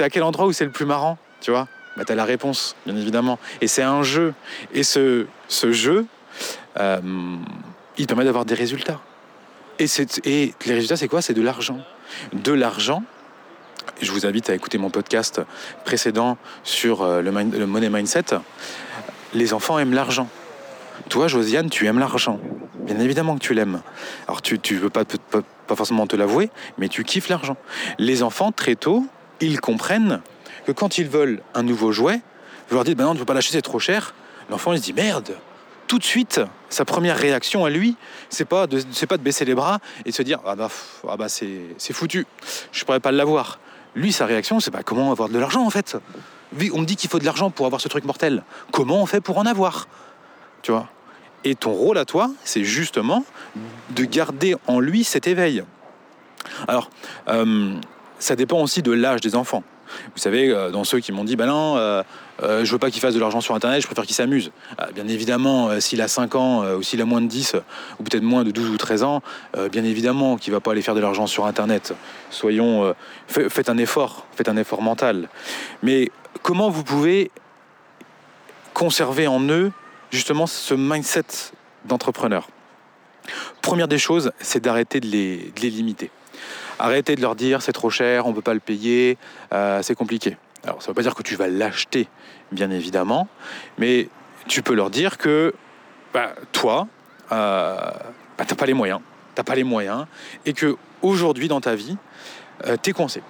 [0.00, 1.68] à quel endroit où c'est le plus marrant, tu vois?
[1.96, 3.38] Bah, Tu as la réponse, bien évidemment.
[3.60, 4.34] Et c'est un jeu.
[4.72, 6.06] Et ce, jeu,
[6.78, 7.00] euh,
[7.98, 9.00] il permet d'avoir des résultats.
[9.78, 9.86] Et,
[10.24, 11.22] et les résultats, c'est quoi?
[11.22, 11.78] C'est de l'argent.
[12.32, 13.02] De l'argent
[14.00, 15.40] je vous invite à écouter mon podcast
[15.84, 18.36] précédent sur euh, le, le money mindset.
[19.34, 20.28] Les enfants aiment l'argent.
[21.08, 22.38] Toi, Josiane, tu aimes l'argent.
[22.80, 23.82] Bien évidemment que tu l'aimes.
[24.26, 25.04] Alors, tu ne veux pas,
[25.74, 27.56] forcément te l'avouer, mais tu kiffes l'argent.
[27.98, 29.06] Les enfants, très tôt,
[29.40, 30.20] ils comprennent
[30.66, 32.20] que quand ils veulent un nouveau jouet,
[32.68, 34.14] vous leur dites, ben non, tu ne peux pas l'acheter, c'est trop cher.
[34.50, 35.36] L'enfant, il se dit, merde,
[35.86, 37.96] tout de suite, sa première réaction à lui,
[38.28, 40.68] c'est pas de, pas de baisser les bras et de se dire, ah bah,
[41.08, 42.26] ah bah c'est, c'est foutu,
[42.70, 43.58] je pourrais pas l'avoir.
[43.96, 45.96] Lui, sa réaction, c'est bah, comment avoir de l'argent en fait?
[46.72, 48.44] On me dit qu'il faut de l'argent pour avoir ce truc mortel.
[48.70, 49.88] Comment on fait pour en avoir?
[50.62, 50.88] Tu vois
[51.44, 53.24] Et ton rôle à toi, c'est justement
[53.90, 55.64] de garder en lui cet éveil.
[56.68, 56.90] Alors,
[57.28, 57.74] euh,
[58.18, 59.62] ça dépend aussi de l'âge des enfants.
[60.14, 62.02] Vous savez, euh, dans ceux qui m'ont dit, bah non, euh,
[62.38, 64.52] je veux pas qu'il fasse de l'argent sur Internet, je préfère qu'il s'amuse.
[64.80, 67.56] Euh, bien évidemment, s'il a 5 ans ou s'il a moins de 10,
[67.98, 69.22] ou peut-être moins de 12 ou 13 ans,
[69.70, 71.94] bien évidemment qu'il va pas aller faire de l'argent sur Internet.
[72.30, 72.94] Soyons,
[73.26, 75.28] faites un effort, faites un effort mental.
[75.82, 76.10] Mais
[76.42, 77.30] comment vous pouvez
[78.74, 79.72] conserver en eux
[80.10, 81.52] justement ce mindset
[81.84, 82.48] d'entrepreneur
[83.62, 86.10] Première des choses, c'est d'arrêter de les, limiter.
[86.78, 89.18] Arrêtez de leur dire c'est trop cher, on ne peut pas le payer,
[89.52, 90.36] euh, c'est compliqué.
[90.64, 92.08] Alors ça ne veut pas dire que tu vas l'acheter,
[92.52, 93.28] bien évidemment,
[93.78, 94.08] mais
[94.48, 95.54] tu peux leur dire que
[96.12, 96.88] bah, toi,
[97.32, 97.74] euh,
[98.38, 99.00] bah, tu n'as pas les moyens,
[99.44, 100.06] pas les moyens,
[100.46, 101.96] et que aujourd'hui dans ta vie,
[102.66, 103.22] euh, coincé.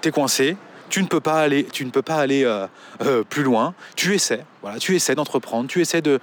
[0.00, 0.56] Tu es coincé,
[0.88, 2.66] tu ne peux pas aller, tu ne peux pas aller euh,
[3.02, 3.74] euh, plus loin.
[3.96, 6.20] Tu essaies, voilà, tu essaies d'entreprendre, tu essaies de,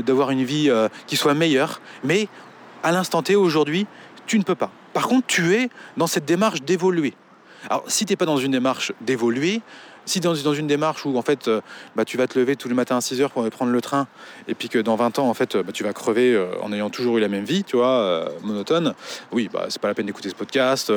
[0.00, 2.28] d'avoir une vie euh, qui soit meilleure, mais
[2.82, 3.86] à l'instant T aujourd'hui,
[4.26, 4.70] tu ne peux pas.
[4.92, 7.14] Par contre, tu es dans cette démarche d'évoluer.
[7.68, 9.60] Alors, si tu n'es pas dans une démarche d'évoluer,
[10.06, 11.60] si dans, dans une démarche où en fait euh,
[11.96, 13.80] bah, tu vas te lever tous les matins à 6 heures pour aller prendre le
[13.80, 14.06] train
[14.48, 16.90] et puis que dans 20 ans en fait bah, tu vas crever euh, en ayant
[16.90, 18.94] toujours eu la même vie, tu vois, euh, monotone,
[19.32, 20.92] oui, bah, c'est pas la peine d'écouter ce podcast,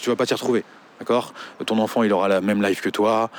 [0.00, 0.64] tu vas pas t'y retrouver.
[0.98, 1.32] D'accord?
[1.64, 3.30] Ton enfant, il aura la même life que toi.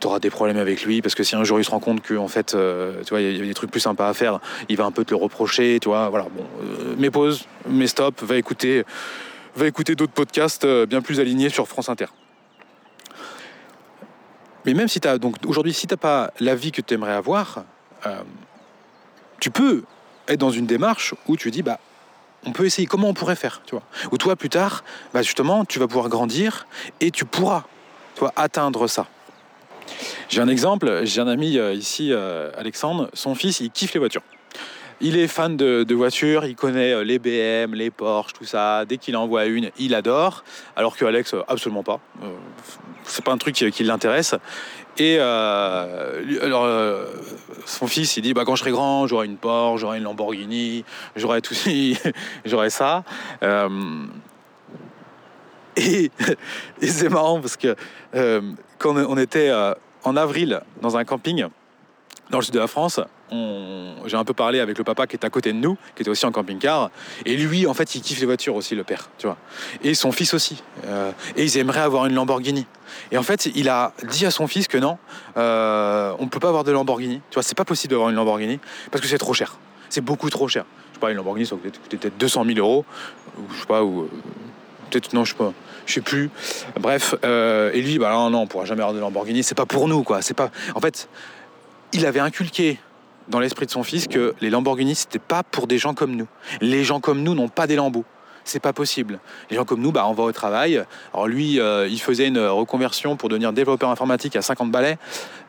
[0.00, 2.00] Tu auras des problèmes avec lui parce que si un jour il se rend compte
[2.02, 4.76] que en fait, tu vois, il y a des trucs plus sympas à faire, il
[4.76, 6.08] va un peu te le reprocher, tu vois.
[6.08, 6.26] Voilà.
[6.34, 6.44] Bon,
[6.96, 8.84] mes pauses, mes stops, va écouter,
[9.56, 12.06] va écouter d'autres podcasts bien plus alignés sur France Inter.
[14.64, 15.18] Mais même si tu as.
[15.18, 17.64] Donc aujourd'hui, si tu n'as pas la vie que tu aimerais avoir,
[18.06, 18.22] euh,
[19.40, 19.82] tu peux
[20.28, 21.80] être dans une démarche où tu dis, bah,
[22.44, 23.84] on peut essayer, comment on pourrait faire, tu vois?
[24.10, 24.84] Ou toi, plus tard,
[25.14, 26.66] bah, justement, tu vas pouvoir grandir
[27.00, 27.64] et tu pourras,
[28.16, 29.06] toi, atteindre ça.
[30.28, 34.00] J'ai un exemple, j'ai un ami euh, ici, euh, Alexandre, son fils, il kiffe les
[34.00, 34.22] voitures.
[35.00, 38.84] Il est fan de, voitures, il connaît les BM, les Porsche, tout ça.
[38.84, 40.44] Dès qu'il en voit une, il adore.
[40.76, 41.98] Alors que Alex, absolument pas
[43.04, 44.34] c'est pas un truc qui, l'intéresse.
[44.98, 47.06] Et euh, alors, euh,
[47.64, 50.84] son fils, il dit bah, quand je serai grand, j'aurai une Porsche, j'aurai une Lamborghini,
[51.16, 51.54] j'aurai tout,
[52.44, 53.04] j'aurai ça.
[53.42, 53.68] Euh,
[55.76, 56.10] et,
[56.82, 57.74] c'est marrant parce que
[58.78, 59.50] quand on était
[60.04, 61.46] en avril dans un camping
[62.28, 63.00] dans le sud de la France,
[64.06, 66.10] j'ai un peu parlé avec le papa qui est à côté de nous, qui était
[66.10, 66.90] aussi en camping-car.
[67.24, 69.36] Et lui, en fait, il kiffe les voitures aussi, le père, tu vois.
[69.82, 70.62] Et son fils aussi.
[70.86, 72.66] Euh, et ils aimeraient avoir une Lamborghini.
[73.10, 74.98] Et en fait, il a dit à son fils que non,
[75.36, 77.20] euh, on ne peut pas avoir de Lamborghini.
[77.30, 78.60] Tu vois, c'est pas possible d'avoir une Lamborghini
[78.90, 79.56] parce que c'est trop cher.
[79.88, 80.64] C'est beaucoup trop cher.
[80.90, 82.84] Je sais pas, une Lamborghini, ça coûtait peut-être 200 000 euros.
[83.38, 84.10] Ou je sais pas, ou euh,
[84.90, 85.44] peut-être, non, je sais
[85.86, 86.30] sais plus.
[86.78, 89.42] Bref, et lui, bah non, non, on pourra jamais avoir de Lamborghini.
[89.42, 90.22] C'est pas pour nous, quoi.
[90.22, 90.50] C'est pas.
[90.74, 91.08] En fait,
[91.92, 92.78] il avait inculqué
[93.28, 96.28] dans l'esprit de son fils que les Lamborghini, c'était pas pour des gens comme nous.
[96.60, 98.04] Les gens comme nous n'ont pas des lambeaux.
[98.44, 99.20] C'est pas possible.
[99.50, 100.82] Les gens comme nous, bah, on va au travail.
[101.14, 104.98] Alors lui, euh, il faisait une reconversion pour devenir développeur informatique à 50 balais.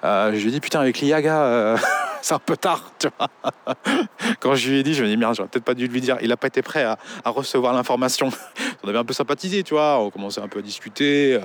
[0.04, 1.78] Euh, je lui ai dit, putain, avec l'IAGA, euh,
[2.22, 3.30] c'est un peu tard, tu vois.
[4.40, 6.18] Quand je lui ai dit, je me dis, merde, j'aurais peut-être pas dû lui dire.
[6.22, 8.30] Il n'a pas été prêt à, recevoir l'information.
[8.84, 10.00] on avait un peu sympathisé, tu vois.
[10.00, 11.40] On commençait un peu à discuter.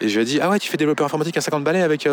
[0.00, 2.08] et je lui ai dit, ah ouais, tu fais développeur informatique à 50 balais avec,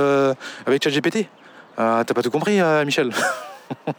[0.65, 1.29] avec ChatGPT?
[1.75, 3.09] T'as pas tout compris, euh, Michel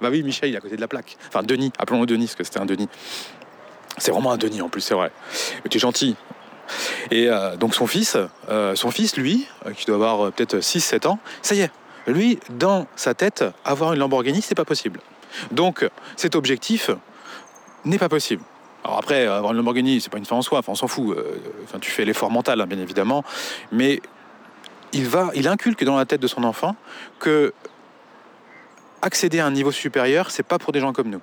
[0.00, 1.16] Bah oui, Michel, il est à côté de la plaque.
[1.28, 2.88] Enfin, Denis, appelons-le Denis, parce que c'était un Denis.
[3.98, 5.10] C'est vraiment un Denis en plus, c'est vrai.
[5.64, 6.16] Mais tu es gentil.
[7.10, 8.16] Et euh, donc son fils,
[8.48, 11.70] euh, son fils, lui, qui doit avoir peut-être 6-7 ans, ça y est,
[12.06, 15.00] lui, dans sa tête, avoir une Lamborghini, c'est pas possible.
[15.50, 16.90] Donc cet objectif
[17.84, 18.42] n'est pas possible.
[18.84, 21.16] Alors après, avoir une Lamborghini, c'est pas une fin en soi, enfin on s'en fout.
[21.64, 23.24] Enfin, tu fais l'effort mental, hein, bien évidemment,
[23.72, 24.00] mais
[24.96, 26.74] il, va, il inculque dans la tête de son enfant
[27.18, 27.52] que
[29.02, 31.20] accéder à un niveau supérieur, c'est pas pour des gens comme nous.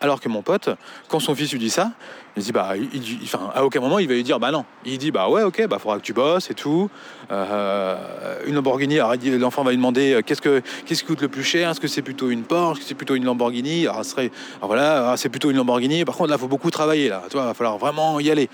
[0.00, 0.70] Alors que mon pote,
[1.08, 1.92] quand son fils lui dit ça,
[2.36, 4.64] il dit bah, il, enfin, à aucun moment il va lui dire bah non.
[4.84, 6.88] Il dit bah ouais ok, bah faudra que tu bosses et tout.
[7.30, 8.98] Euh, une Lamborghini,
[9.38, 11.70] l'enfant va lui demander euh, qu'est-ce que qu'est-ce qui coûte le plus cher?
[11.70, 12.78] Est-ce que c'est plutôt une Porsche?
[12.78, 13.86] Est-ce que c'est plutôt une Lamborghini?
[13.86, 14.30] Alors, serait,
[14.62, 16.04] voilà, c'est plutôt une Lamborghini.
[16.04, 17.22] Par contre là, il faut beaucoup travailler là.
[17.28, 18.48] Tu vois, va falloir vraiment y aller.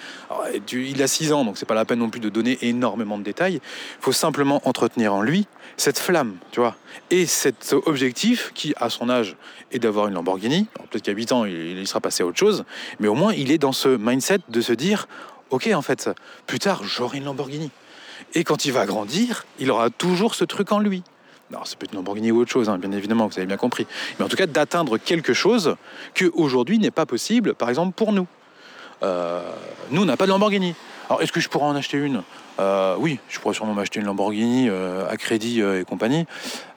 [0.73, 3.23] il a 6 ans, donc c'est pas la peine non plus de donner énormément de
[3.23, 3.55] détails.
[3.55, 5.47] Il faut simplement entretenir en lui
[5.77, 6.77] cette flamme, tu vois,
[7.11, 9.37] et cet objectif qui, à son âge,
[9.73, 10.67] est d'avoir une Lamborghini.
[10.91, 12.65] Peut-être qu'à 8 ans, il, sera passé à autre chose,
[12.99, 15.07] mais au moins, il est dans ce mindset de se dire,
[15.51, 16.11] ok, en fait,
[16.47, 17.71] plus tard, j'aurai une Lamborghini.
[18.35, 21.03] Et quand il va grandir, il aura toujours ce truc en lui.
[21.51, 23.57] Alors, ça peut être une Lamborghini ou autre chose, hein, bien évidemment, vous avez bien
[23.57, 23.87] compris.
[24.19, 25.77] Mais en tout cas, d'atteindre quelque chose
[26.15, 28.27] que aujourd'hui n'est pas possible, par exemple, pour nous.
[29.03, 29.43] Euh,
[29.91, 30.75] nous, on n'a pas de Lamborghini.
[31.09, 32.23] Alors, est-ce que je pourrais en acheter une?
[32.59, 36.27] Euh, Oui, je pourrais sûrement m'acheter une Lamborghini euh, à crédit et compagnie.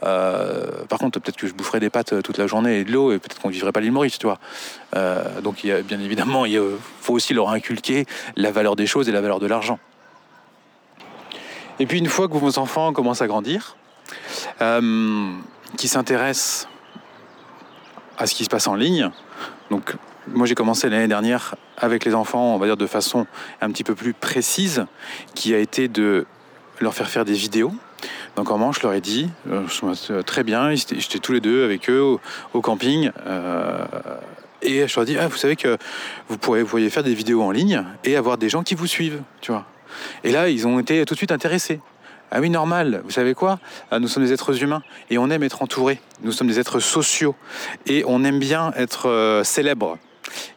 [0.01, 3.19] par contre, peut-être que je boufferais des pâtes toute la journée et de l'eau, et
[3.19, 4.39] peut-être qu'on vivrait pas l'île Maurice, tu vois.
[5.41, 6.61] donc, bien évidemment, il
[7.01, 8.05] faut aussi leur inculquer
[8.35, 9.79] la valeur des choses et la valeur de l'argent.
[11.79, 13.77] Et puis, une fois que vos enfants commencent à grandir,
[15.77, 16.67] qui s'intéressent
[18.17, 19.09] à ce qui se passe en ligne,
[19.71, 19.95] donc
[20.33, 23.27] moi j'ai commencé l'année dernière avec les enfants, on va dire de façon
[23.61, 24.85] un petit peu plus précise,
[25.35, 26.25] qui a été de
[26.79, 27.73] leur faire faire des vidéos.
[28.35, 31.89] Donc en manche, je leur ai dit, euh, très bien, j'étais tous les deux avec
[31.89, 32.17] eux
[32.53, 33.11] au, camping.
[33.25, 33.85] Euh,
[34.61, 35.77] et je leur ai dit, ah, vous savez que
[36.29, 38.87] vous pourriez, vous pourriez faire des vidéos en ligne et avoir des gens qui vous
[38.87, 39.65] suivent, tu vois.
[40.23, 41.81] Et là, ils ont été tout de suite intéressés.
[42.31, 43.01] Ah oui, normal.
[43.03, 43.59] Vous savez quoi?
[43.89, 45.99] Ah, Nous sommes des êtres humains et on aime être entourés.
[46.21, 47.35] Nous sommes des êtres sociaux
[47.87, 49.97] et on aime bien être euh, célèbres.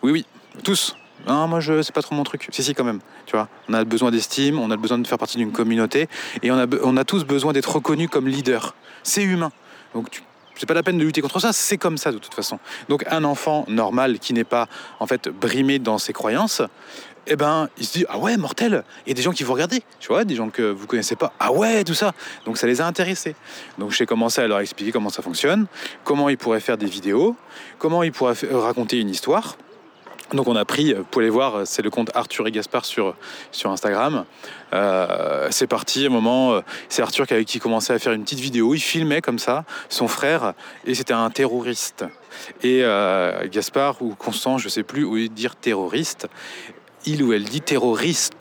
[0.02, 0.26] Oui, oui,
[0.62, 0.96] tous.
[1.26, 2.48] Non, moi, je, c'est pas trop mon truc.
[2.50, 3.00] Si, si, quand même.
[3.26, 6.08] Tu vois, on a besoin d'estime, on a besoin de faire partie d'une communauté,
[6.42, 8.74] et on a, on a tous besoin d'être reconnus comme leader.
[9.02, 9.52] C'est humain.
[9.94, 10.22] Donc, tu,
[10.56, 12.58] c'est pas la peine de lutter contre ça, c'est comme ça de toute façon.
[12.88, 14.68] Donc un enfant normal qui n'est pas
[15.00, 16.62] en fait brimé dans ses croyances
[17.26, 19.54] eh ben, il se dit ah ouais mortel, il y a des gens qui vont
[19.54, 22.12] regarder, tu vois, des gens que vous connaissez pas, ah ouais tout ça,
[22.44, 23.34] donc ça les a intéressés.
[23.78, 25.66] Donc j'ai commencé à leur expliquer comment ça fonctionne,
[26.04, 27.36] comment ils pourraient faire des vidéos,
[27.78, 29.56] comment ils pourraient raconter une histoire.
[30.32, 33.14] Donc on a pris, vous pouvez voir, c'est le compte Arthur et Gaspard sur,
[33.50, 34.24] sur Instagram.
[34.72, 38.40] Euh, c'est parti, un moment, euh, c'est Arthur qui, qui commençait à faire une petite
[38.40, 40.54] vidéo, il filmait comme ça son frère,
[40.86, 42.06] et c'était un terroriste.
[42.62, 46.28] Et euh, Gaspard ou Constant, je sais plus où dire terroriste,
[47.06, 48.32] il ou elle dit terroriste.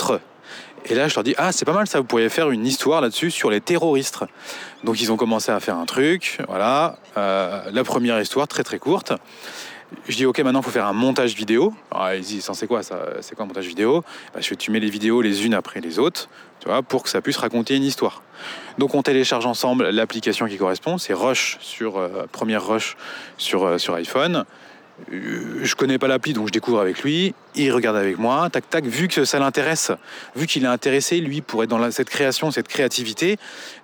[0.85, 3.01] Et là, je leur dis, ah, c'est pas mal ça, vous pourriez faire une histoire
[3.01, 4.19] là-dessus sur les terroristes.
[4.83, 6.97] Donc, ils ont commencé à faire un truc, voilà.
[7.15, 9.13] la première histoire, très très courte.
[10.07, 11.73] Je dis ok maintenant il faut faire un montage vidéo.
[11.91, 14.03] Alors ils disent c'est quoi ça C'est quoi un montage vidéo?
[14.33, 17.03] Bah, Je fais tu mets les vidéos les unes après les autres, tu vois, pour
[17.03, 18.23] que ça puisse raconter une histoire.
[18.77, 22.95] Donc on télécharge ensemble l'application qui correspond, c'est Rush sur euh, première Rush
[23.37, 24.45] sur, euh, sur iPhone.
[25.11, 28.69] Euh, je connais pas l'appli donc je découvre avec lui, il regarde avec moi, tac
[28.69, 29.91] tac, vu que ça l'intéresse,
[30.35, 33.37] vu qu'il est intéressé lui pour être dans cette création, cette créativité,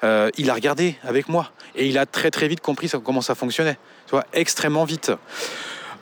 [0.03, 3.77] il a regardé avec moi et il a très très vite compris comment ça fonctionnait,
[4.05, 5.11] tu vois, extrêmement vite.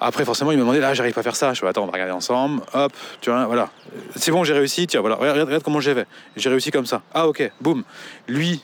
[0.02, 1.54] Après, forcément, il me demandait, là, j'arrive pas à faire ça.
[1.54, 2.62] Je fais, attends, on va regarder ensemble.
[2.74, 3.70] Hop, tu vois, voilà.
[4.16, 4.88] C'est bon, j'ai réussi.
[4.88, 6.08] Tiens, voilà, regarde, regarde comment j'ai fait.
[6.36, 7.02] J'ai réussi comme ça.
[7.14, 7.84] Ah, ok, boum.
[8.28, 8.62] Lui,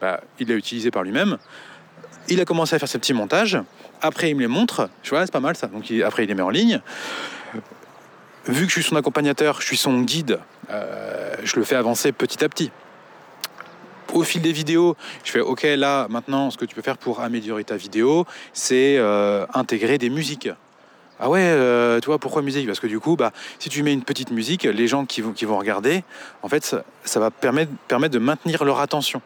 [0.00, 1.38] bah, il l'a utilisé par lui-même.
[2.28, 3.58] Il a commencé à faire ses petits montages.
[4.00, 4.90] Après, il me les montre.
[5.02, 5.66] Je vois, c'est pas mal ça.
[5.66, 6.80] Donc, après, il les met en ligne.
[8.46, 10.38] Vu que je suis son accompagnateur, je suis son guide,
[10.70, 12.70] euh, je le fais avancer petit à petit
[14.14, 17.20] au fil des vidéos, je fais OK, là, maintenant, ce que tu peux faire pour
[17.20, 20.48] améliorer ta vidéo, c'est euh, intégrer des musiques.
[21.20, 22.66] Ah ouais, euh, tu vois, pourquoi musique?
[22.66, 25.58] Parce que du coup, bah, si tu mets une petite musique, les gens qui vont,
[25.58, 26.04] regarder,
[26.42, 29.20] en fait, ça, va permettre de maintenir leur attention.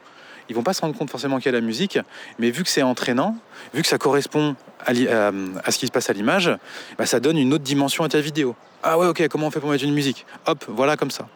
[0.49, 1.99] Ils vont pas se rendre compte forcément qu'il y a la musique,
[2.39, 3.37] mais vu que c'est entraînant,
[3.75, 6.51] vu que ça correspond à, ce qui se passe à l'image,
[6.99, 8.55] bah, ça donne une autre dimension à ta vidéo.
[8.83, 10.27] Ah ouais, ok, comment on fait pour mettre une musique?
[10.47, 11.29] Hop, voilà comme ça.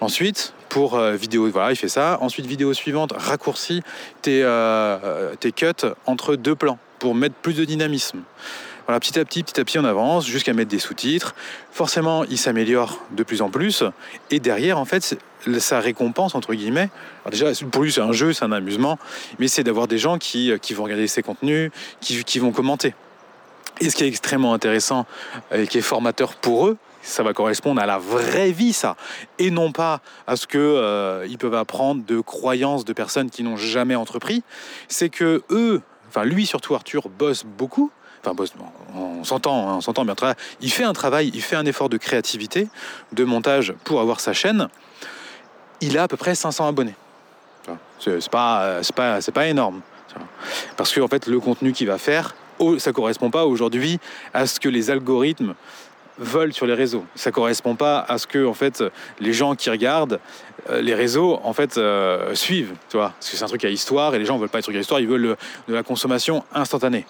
[0.00, 2.18] Ensuite, pour euh, vidéo, voilà, il fait ça.
[2.20, 3.82] Ensuite, vidéo suivante, raccourcis
[4.20, 8.22] tes, euh, tes cuts entre deux plans pour mettre plus de dynamisme.
[8.86, 11.34] Voilà, petit à petit, petit à petit, on avance jusqu'à mettre des sous-titres.
[11.70, 13.84] Forcément, il s'améliore de plus en plus.
[14.30, 15.16] Et derrière, en fait,
[15.58, 16.90] sa récompense, entre guillemets,
[17.30, 18.98] déjà, pour lui, c'est un jeu, c'est un amusement,
[19.38, 21.70] mais c'est d'avoir des gens qui, euh, qui, vont regarder ses contenus,
[22.00, 22.94] qui, qui vont commenter.
[23.80, 25.06] Et ce qui est extrêmement intéressant
[25.52, 28.96] et qui est formateur pour eux, ça va correspondre à la vraie vie, ça,
[29.38, 33.42] et non pas à ce que euh, ils peuvent apprendre de croyances de personnes qui
[33.42, 34.42] n'ont jamais entrepris.
[34.88, 37.90] C'est que eux, enfin lui surtout Arthur, bosse beaucoup,
[38.24, 38.44] enfin
[38.94, 40.14] on s'entend, hein, on s'entend bien.
[40.60, 42.68] Il fait un travail, il fait un effort de créativité,
[43.12, 44.68] de montage pour avoir sa chaîne.
[45.80, 46.94] Il a à peu près 500 abonnés.
[47.98, 49.80] C'est pas, pas, pas énorme.
[50.76, 52.34] Parce que en fait, le contenu qu'il va faire,
[52.78, 53.98] ça correspond pas aujourd'hui
[54.34, 55.54] à ce que les algorithmes
[56.18, 57.04] veulent sur les réseaux.
[57.14, 58.84] Ça correspond pas à ce que en fait
[59.18, 60.20] les gens qui regardent
[60.70, 64.14] euh, les réseaux en fait euh, suivent, tu parce que c'est un truc à histoire
[64.14, 65.36] et les gens veulent pas être trucs à histoire, ils veulent
[65.68, 67.06] de la consommation instantanée.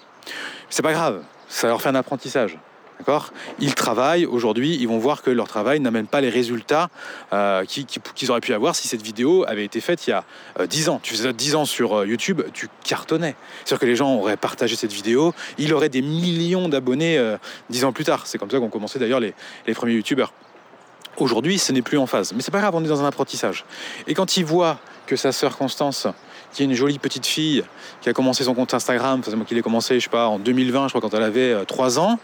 [0.69, 2.57] C'est pas grave, ça leur fait un apprentissage.
[2.99, 3.33] D'accord?
[3.59, 6.89] Ils travaillent aujourd'hui, ils vont voir que leur travail n'amène pas les résultats
[7.33, 10.23] euh, qu'ils auraient pu avoir si cette vidéo avait été faite il y a
[10.65, 10.99] 10 ans.
[11.01, 13.35] Tu faisais ça 10 ans sur YouTube, tu cartonnais.
[13.65, 17.19] C'est-à-dire que les gens auraient partagé cette vidéo, il aurait des millions d'abonnés
[17.69, 18.27] 10 ans plus tard.
[18.27, 19.33] C'est comme ça qu'ont commencé d'ailleurs les,
[19.65, 20.31] les premiers YouTubeurs.
[21.17, 22.33] Aujourd'hui, ce n'est plus en phase.
[22.33, 23.65] Mais c'est pas grave, on est dans un apprentissage.
[24.07, 26.07] Et quand ils voient que sa sœur Constance
[26.53, 27.63] qui est une jolie petite fille
[28.01, 30.87] qui a commencé son compte Instagram, c'est moi qui l'ai commencé, je sais en 2020,
[30.87, 32.19] je crois, quand elle avait 3 euh, ans,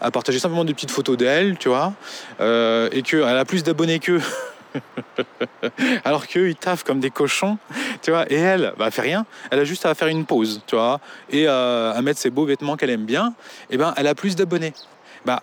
[0.00, 1.92] à partager simplement des petites photos d'elle, tu vois,
[2.40, 4.22] euh, et qu'elle a plus d'abonnés qu'eux.
[6.04, 7.58] Alors qu'eux, ils taffent comme des cochons,
[8.02, 10.76] tu vois, et elle, bah, fait rien, elle a juste à faire une pause, tu
[10.76, 13.34] vois, et euh, à mettre ses beaux vêtements qu'elle aime bien,
[13.70, 14.72] et ben elle a plus d'abonnés.
[15.24, 15.42] Bah,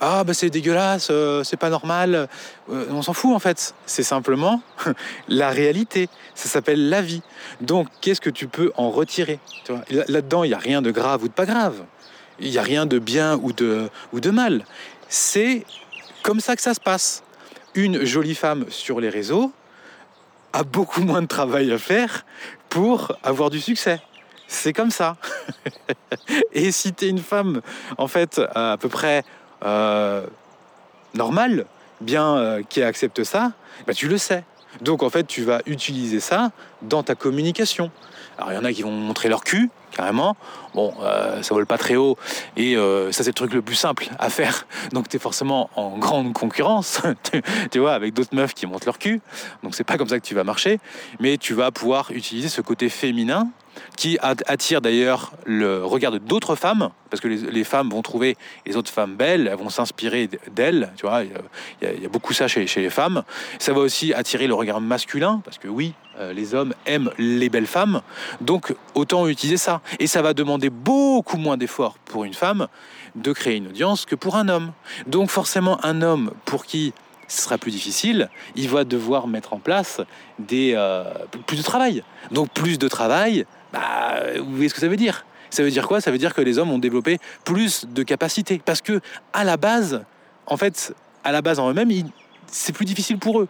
[0.00, 2.28] ah bah c'est dégueulasse, euh, c'est pas normal.
[2.70, 3.74] Euh, on s'en fout en fait.
[3.86, 4.62] C'est simplement
[5.28, 6.08] la réalité.
[6.34, 7.22] Ça s'appelle la vie.
[7.60, 9.38] Donc qu'est-ce que tu peux en retirer
[9.88, 11.84] Là-dedans, il n'y a rien de grave ou de pas grave.
[12.40, 14.64] Il n'y a rien de bien ou de, ou de mal.
[15.08, 15.64] C'est
[16.22, 17.22] comme ça que ça se passe.
[17.74, 19.52] Une jolie femme sur les réseaux
[20.52, 22.24] a beaucoup moins de travail à faire
[22.68, 24.00] pour avoir du succès.
[24.46, 25.16] C'est comme ça.
[26.52, 27.60] Et si tu es une femme,
[27.98, 29.24] en fait, à peu près
[31.14, 31.66] normal,
[32.00, 33.52] bien euh, qui accepte ça,
[33.86, 34.44] bah, tu le sais.
[34.80, 36.50] Donc en fait, tu vas utiliser ça
[36.82, 37.90] dans ta communication.
[38.36, 40.36] Alors il y en a qui vont montrer leur cul, carrément.
[40.74, 42.18] Bon, euh, ça vole pas très haut.
[42.56, 42.74] Et
[43.12, 44.66] ça, c'est le truc le plus simple à faire.
[44.92, 47.00] Donc tu es forcément en grande concurrence,
[47.70, 49.20] tu vois, avec d'autres meufs qui montrent leur cul.
[49.62, 50.80] Donc c'est pas comme ça que tu vas marcher.
[51.20, 53.48] Mais tu vas pouvoir utiliser ce côté féminin
[53.96, 58.90] qui attire d'ailleurs le regard d'autres femmes, parce que les, femmes vont trouver les autres
[58.90, 62.82] femmes belles, elles vont s'inspirer d'elles, tu vois, il y, a, beaucoup ça chez, chez,
[62.82, 63.22] les femmes.
[63.58, 67.48] Ça va aussi attirer le regard masculin, parce que oui, euh, les hommes aiment les
[67.48, 68.02] belles femmes,
[68.40, 69.80] donc autant utiliser ça.
[69.98, 72.68] Et ça va demander beaucoup moins d'efforts pour une femme
[73.14, 74.72] de créer une audience que pour un homme.
[75.06, 76.92] Donc forcément, un homme pour qui
[77.34, 80.00] ce sera plus difficile, il va devoir mettre en place
[80.38, 81.04] des, euh,
[81.46, 82.02] plus de travail.
[82.30, 85.26] Donc plus de travail, bah, vous voyez ce que ça veut dire?
[85.50, 86.00] Ça veut dire quoi?
[86.00, 88.60] Ça veut dire que les hommes ont développé plus de capacités.
[88.64, 89.00] Parce que
[89.32, 90.04] à la base,
[90.46, 91.90] en fait, à la base en eux-mêmes,
[92.46, 93.48] c'est plus difficile pour eux.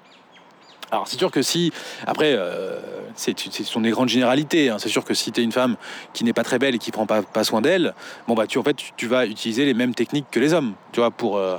[0.91, 1.73] Alors c'est sûr que si,
[2.07, 2.79] après, euh,
[3.17, 4.71] c'est, ce sont des grandes généralités.
[4.71, 4.77] Hein.
[4.79, 5.77] C'est sûr que si tu es une femme
[6.13, 7.95] qui n'est pas très belle et qui prend pas, pas soin d'elle,
[8.29, 11.01] bon bah tu en fait tu, vas utiliser les mêmes techniques que les hommes, tu
[11.01, 11.57] vois, pour euh,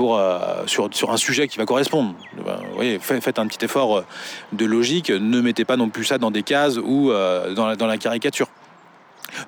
[0.00, 2.14] euh, sur, un sujet qui va correspondre.
[2.44, 4.04] Ben, faites un petit effort euh,
[4.52, 7.76] de logique, ne mettez pas non plus ça dans des cases ou euh, dans, la,
[7.76, 8.48] dans la caricature.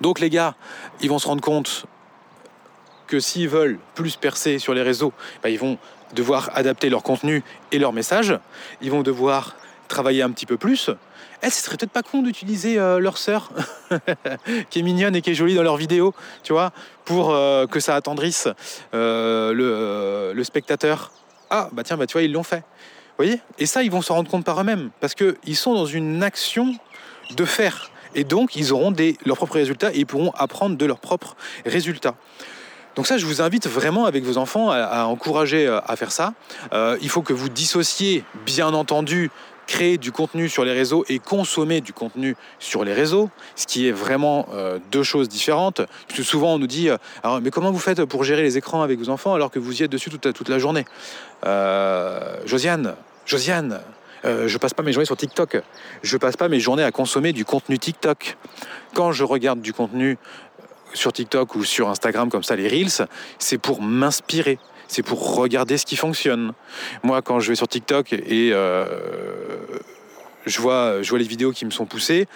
[0.01, 0.55] Donc les gars,
[1.01, 1.87] ils vont se rendre compte
[3.07, 5.79] que s'ils veulent plus percer sur les réseaux, ben, ils vont
[6.15, 7.43] devoir adapter leur contenu
[7.73, 8.39] et leur message,
[8.81, 9.57] ils vont devoir
[9.89, 10.91] travailler un petit peu plus,
[11.43, 13.51] eh, ce serait peut-être pas con d'utiliser euh, leur sœur,
[14.71, 16.73] qui est mignonne et qui est jolie dans leur vidéo, tu vois,
[17.05, 18.49] pour euh, que ça attendrisse
[18.95, 21.13] euh, le, spectateur.
[21.51, 22.65] Ah, bah tiens, bah tu vois, ils l'ont fait.
[23.17, 23.41] Voyez?
[23.59, 26.75] Et ça, ils vont se rendre compte par eux-mêmes, parce qu'ils sont dans une action
[27.37, 27.91] de faire.
[28.15, 31.37] Et donc, ils auront des, leurs propres résultats et ils pourront apprendre de leurs propres
[31.65, 32.15] résultats.
[32.97, 36.33] Donc ça, je vous invite vraiment avec vos enfants à, encourager à faire ça.
[37.01, 39.31] il faut que vous dissociez, bien entendu,
[39.69, 43.87] créer du contenu sur les réseaux et consommer du contenu sur les réseaux, ce qui
[43.87, 45.83] est vraiment euh, deux choses différentes.
[46.23, 46.97] Souvent on nous dit, euh,
[47.41, 49.85] mais comment vous faites pour gérer les écrans avec vos enfants alors que vous y
[49.85, 50.87] êtes dessus toute, toute la journée?
[51.45, 52.97] Euh, Josiane,
[53.27, 53.81] Josiane,
[54.25, 55.63] je passe pas mes journées sur TikTok.
[56.03, 58.37] Je passe pas mes journées à consommer du contenu TikTok.
[58.95, 60.19] Quand je regarde du contenu
[60.95, 63.07] sur TikTok ou sur Instagram comme ça, les Reels,
[63.39, 64.59] c'est pour m'inspirer
[64.89, 66.53] c'est pour regarder ce qui fonctionne.
[67.05, 68.87] Moi, quand je vais sur TikTok et euh,
[70.47, 72.27] je, vois, je vois les vidéos qui me sont poussées,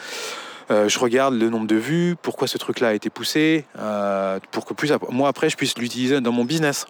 [0.70, 4.64] euh, je regarde le nombre de vues, pourquoi ce truc-là a été poussé, euh, pour
[4.64, 6.86] que plus moi après je puisse l'utiliser dans mon business.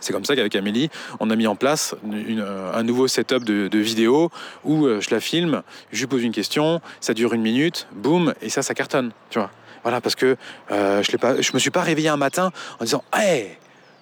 [0.00, 3.78] C'est comme ça qu'avec Amélie, on a mis en place un nouveau setup de, de
[3.78, 4.30] vidéo
[4.62, 8.50] où je la filme, je lui pose une question, ça dure une minute, boum, et
[8.50, 9.50] ça, ça cartonne, tu vois.
[9.84, 10.36] Voilà, parce que
[10.68, 13.56] je, je me suis pas réveillé un matin en disant, hey,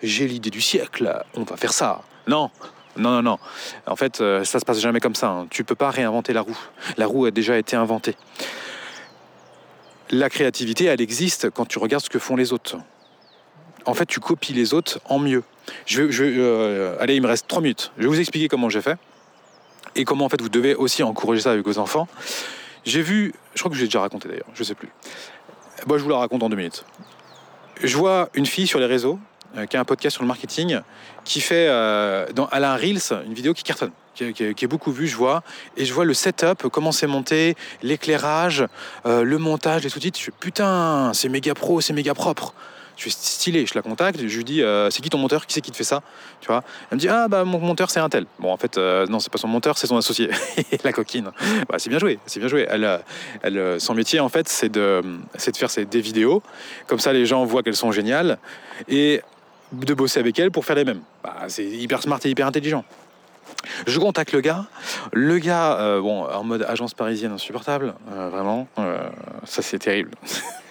[0.05, 2.03] j'ai l'idée du siècle, on va faire ça.
[2.27, 2.51] Non,
[2.97, 3.39] non, non, non.
[3.87, 5.29] En fait, euh, ça se passe jamais comme ça.
[5.29, 5.47] Hein.
[5.51, 6.59] Tu peux pas réinventer la roue.
[6.97, 8.17] La roue a déjà été inventée.
[10.11, 12.77] La créativité, elle existe quand tu regardes ce que font les autres.
[13.87, 15.43] En fait, tu copies les autres en mieux.
[15.87, 17.93] Je, je euh, allez, il me reste trois minutes.
[17.97, 18.97] Je vais vous expliquer comment j'ai fait
[19.97, 22.09] et comment en fait vous devez aussi encourager ça avec vos enfants.
[22.85, 24.89] J'ai vu, je crois que je l'ai déjà raconté d'ailleurs, je sais plus.
[25.87, 26.85] Moi, je vous la raconte en deux minutes.
[27.83, 29.19] Je vois une fille sur les réseaux
[29.69, 30.81] qui a un podcast sur le marketing,
[31.25, 33.93] qui fait euh, dans Alain Reels une vidéo qui cartonne.
[34.15, 35.43] Qui, est beaucoup vue, je vois,
[35.77, 38.65] et je vois le setup, comment c'est monté, l'éclairage,
[39.07, 40.17] euh, le montage, les sous-titres.
[40.17, 42.55] Je suis putain, c'est méga pro, c'est méga propre.
[42.97, 45.61] Je suis stylé, je la contacte, je lui dis c'est qui ton monteur, qui c'est
[45.61, 46.01] qui te fait ça,
[46.41, 46.63] tu vois?
[46.93, 48.27] Elle me dit ah bah mon monteur c'est un tel.
[48.39, 50.31] Bon en fait non c'est pas son monteur, c'est son associé,
[50.85, 51.33] la coquine.
[51.69, 52.69] Bah, c'est bien joué, c'est bien joué.
[52.71, 52.89] Elle,
[53.43, 55.03] elle, son métier en fait c'est de,
[55.35, 56.41] c'est de faire des vidéos,
[56.87, 58.39] comme ça les gens voient qu'elles sont géniales
[58.89, 59.23] et
[59.73, 61.03] de bosser avec elle pour faire les mêmes.
[61.23, 62.85] Bah, c'est hyper smart et hyper intelligent.
[63.87, 64.67] Je contacte le gars.
[65.13, 68.99] Le gars, euh, bon, en mode agence parisienne insupportable, euh, vraiment, euh,
[69.45, 70.11] ça c'est terrible.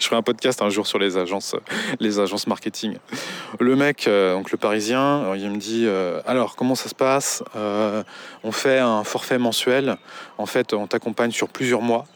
[0.00, 1.56] je ferai un podcast un jour sur les agences,
[2.00, 2.96] les agences marketing.
[3.60, 5.86] Le mec, donc le parisien, il me dit
[6.26, 7.42] alors comment ça se passe?
[7.54, 9.96] On fait un forfait mensuel.
[10.38, 12.06] En fait, on t'accompagne sur plusieurs mois.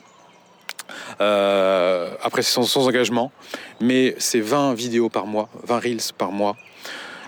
[1.21, 3.33] Euh, après, c'est sans, engagement,
[3.81, 6.57] mais c'est 20 vidéos par mois, 20 reels par mois.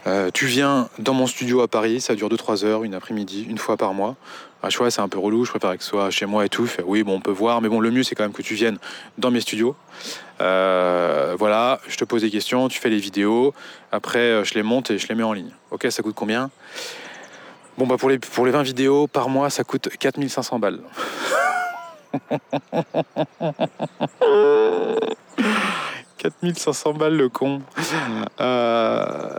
[0.06, 3.58] Euh, tu viens dans mon studio à Paris, ça dure 2-3 heures, une après-midi, une
[3.58, 4.16] fois par mois.
[4.62, 6.48] Ah, je vois, c'est un peu relou, je préfère que ce soit chez moi et
[6.48, 6.68] tout.
[6.84, 8.78] oui, bon, on peut voir, mais bon, le mieux, c'est quand même que tu viennes
[9.18, 9.76] dans mes studios.
[10.40, 13.54] Euh, voilà, je te pose des questions, tu fais les vidéos,
[13.90, 15.50] après, je les monte et je les mets en ligne.
[15.70, 16.50] Ok, ça coûte combien?
[17.78, 20.80] Bon, bah, pour les, pour les 20 vidéos par mois, ça coûte 4500 balles.
[26.18, 27.62] 4500 balles le con.
[28.40, 29.38] Euh,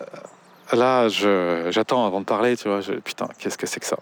[0.73, 1.07] là,
[1.69, 2.81] j'attends avant de parler, tu vois.
[3.03, 3.97] putain, qu'est-ce que c'est que ça?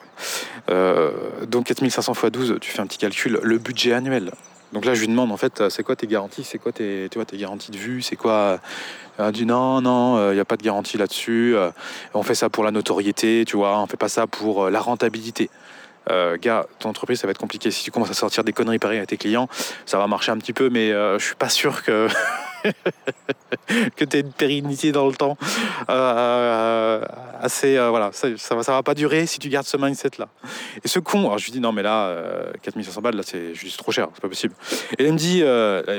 [0.70, 1.12] Euh,
[1.48, 4.32] Donc 4500 x 12, tu fais un petit calcul, le budget annuel.
[4.74, 7.18] Donc là, je lui demande en fait, c'est quoi tes garanties, c'est quoi tes, tu
[7.18, 8.60] vois, tes garanties de vue, c'est quoi?
[9.20, 11.56] Elle dit non, non, il n'y a pas de garantie là-dessus.
[12.14, 13.78] on fait ça pour la notoriété, tu vois.
[13.80, 15.50] On fait pas ça pour la rentabilité.
[16.12, 17.72] Euh, gars, ton entreprise, ça va être compliqué.
[17.72, 19.48] Si tu commences à sortir des conneries pareilles à tes clients,
[19.86, 22.08] ça va marcher un petit peu, mais euh, je suis pas sûr que,
[23.96, 25.38] que tu aies une pérennité dans le temps.
[25.90, 27.04] Euh,
[27.42, 30.28] assez, voilà, ça, ça, va, pas durer si tu gardes ce mindset-là.
[30.84, 32.16] Et ce con, alors je lui dis, non, mais là,
[32.62, 34.54] 4500 balles, là, c'est juste trop cher, c'est pas possible.
[35.00, 35.44] Et il me dit,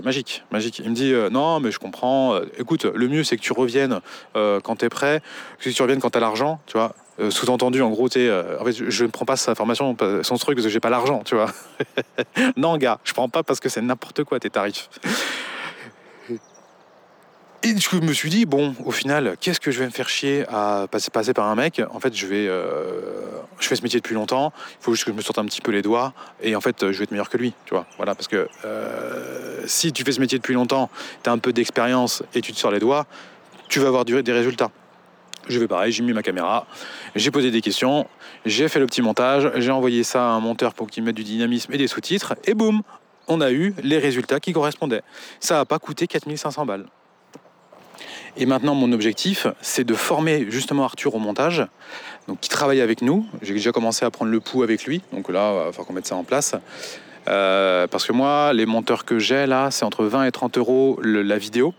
[0.02, 3.52] magique, magique, il me dit, non, mais je comprends, écoute, le mieux, c'est que tu
[3.52, 4.00] reviennes
[4.34, 5.20] quand tu es prêt,
[5.58, 6.94] que tu reviennes quand tu as l'argent, tu vois.
[7.20, 10.56] Euh, sous-entendu, en gros, euh, en fait, je ne prends pas sa formation, son truc,
[10.56, 11.50] parce que j'ai pas l'argent, tu vois.
[12.56, 14.88] non, gars, je prends pas parce que c'est n'importe quoi tes tarifs.
[17.64, 20.44] Et je me suis dit, bon, au final, qu'est-ce que je vais me faire chier
[20.48, 21.80] à passer, par un mec?
[21.90, 23.22] En fait, je vais, euh,
[23.58, 24.52] fais ce métier depuis longtemps.
[24.80, 26.12] Il faut juste que je me sorte un petit peu les doigts.
[26.42, 27.86] Et en fait, je vais être meilleur que lui, tu vois.
[27.98, 28.48] Voilà, parce que
[29.66, 30.90] si tu fais ce métier depuis longtemps,
[31.22, 33.06] tu as un peu d'expérience et tu te sors les doigts,
[33.68, 34.70] tu vas avoir des résultats.
[35.48, 36.66] Je vais pareil, j'ai mis ma caméra,
[37.16, 38.06] j'ai posé des questions,
[38.46, 41.24] j'ai fait le petit montage, j'ai envoyé ça à un monteur pour qu'il mette du
[41.24, 42.82] dynamisme et des sous-titres, et boum,
[43.26, 45.02] on a eu les résultats qui correspondaient.
[45.40, 46.86] Ça n'a pas coûté 4500 balles.
[48.36, 51.66] Et maintenant, mon objectif, c'est de former justement Arthur au montage,
[52.28, 53.26] donc qui travaille avec nous.
[53.42, 55.92] J'ai déjà commencé à prendre le pouls avec lui, donc là, il va falloir qu'on
[55.92, 56.54] mette ça en place.
[57.28, 60.98] Euh, parce que moi, les monteurs que j'ai là, c'est entre 20 et 30 euros
[61.02, 61.74] la vidéo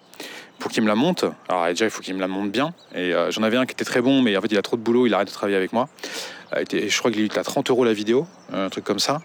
[0.59, 1.25] pour qu'il me la monte.
[1.49, 2.73] Alors déjà, il faut qu'il me la monte bien.
[2.95, 4.77] Et euh, j'en avais un qui était très bon, mais en fait, il a trop
[4.77, 5.89] de boulot, il arrête de travailler avec moi.
[6.55, 9.21] Euh, et je crois qu'il est à 30 euros la vidéo, un truc comme ça.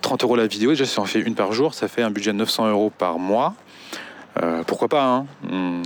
[0.00, 2.32] 30 euros la vidéo, déjà, si on fait une par jour, ça fait un budget
[2.32, 3.54] de 900 euros par mois.
[4.66, 5.82] Pourquoi pas hein hum,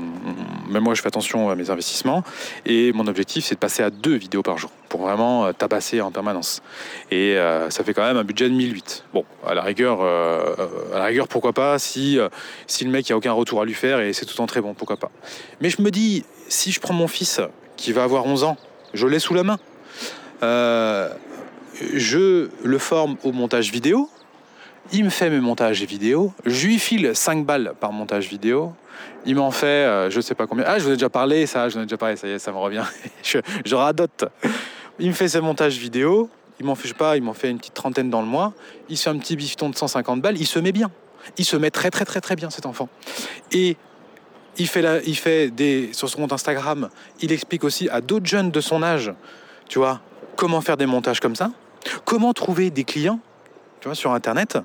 [0.70, 2.22] Même moi, je fais attention à mes investissements.
[2.66, 6.00] Et mon objectif, c'est de passer à deux vidéos par jour pour vraiment euh, tabasser
[6.00, 6.62] en permanence.
[7.10, 9.04] Et euh, ça fait quand même un budget de 1008.
[9.12, 12.18] Bon, à la rigueur, à la rigueur pourquoi pas si,
[12.66, 14.74] si le mec n'a aucun retour à lui faire et c'est tout en très bon,
[14.74, 15.10] pourquoi pas.
[15.60, 17.40] Mais je me dis, si je prends mon fils
[17.76, 18.56] qui va avoir 11 ans,
[18.94, 19.58] je l'ai sous la main.
[21.94, 24.08] je le forme au montage vidéo,
[24.92, 28.72] il me fait mes montages vidéo, je lui file 5 balles par montage vidéo,
[29.26, 30.64] il m'en fait euh, je sais pas combien.
[30.66, 32.38] Ah, je vous ai déjà parlé, ça, je vous ai déjà parlé, ça y est,
[32.38, 32.84] ça me revient.
[33.22, 34.24] je, je, radote.
[34.98, 36.28] Il me fait ses montages vidéo,
[36.58, 38.52] il m'en fait, pas, il m'en fait une petite trentaine dans le mois,
[38.88, 40.90] il se fait un petit bifton de 150 balles, il se met bien.
[41.36, 42.88] Il se met très très très très bien cet enfant.
[43.52, 43.76] Et
[44.56, 48.26] il fait, la, il fait des, sur son compte Instagram, il explique aussi à d'autres
[48.26, 49.12] jeunes de son âge,
[49.68, 50.00] tu vois,
[50.36, 51.50] comment faire des montages comme ça,
[52.04, 53.20] comment trouver des clients
[53.94, 54.58] sur Internet.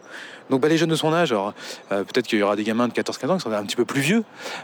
[0.49, 1.51] Donc bah, les jeunes de son âge, euh,
[2.03, 4.01] peut-être qu'il y aura des gamins de 14-15 ans qui sont un petit peu plus
[4.01, 4.23] vieux,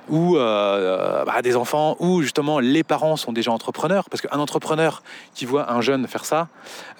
[0.10, 4.40] ou euh, euh, bah, des enfants, où justement les parents sont déjà entrepreneurs, parce qu'un
[4.40, 5.02] entrepreneur
[5.34, 6.48] qui voit un jeune faire ça,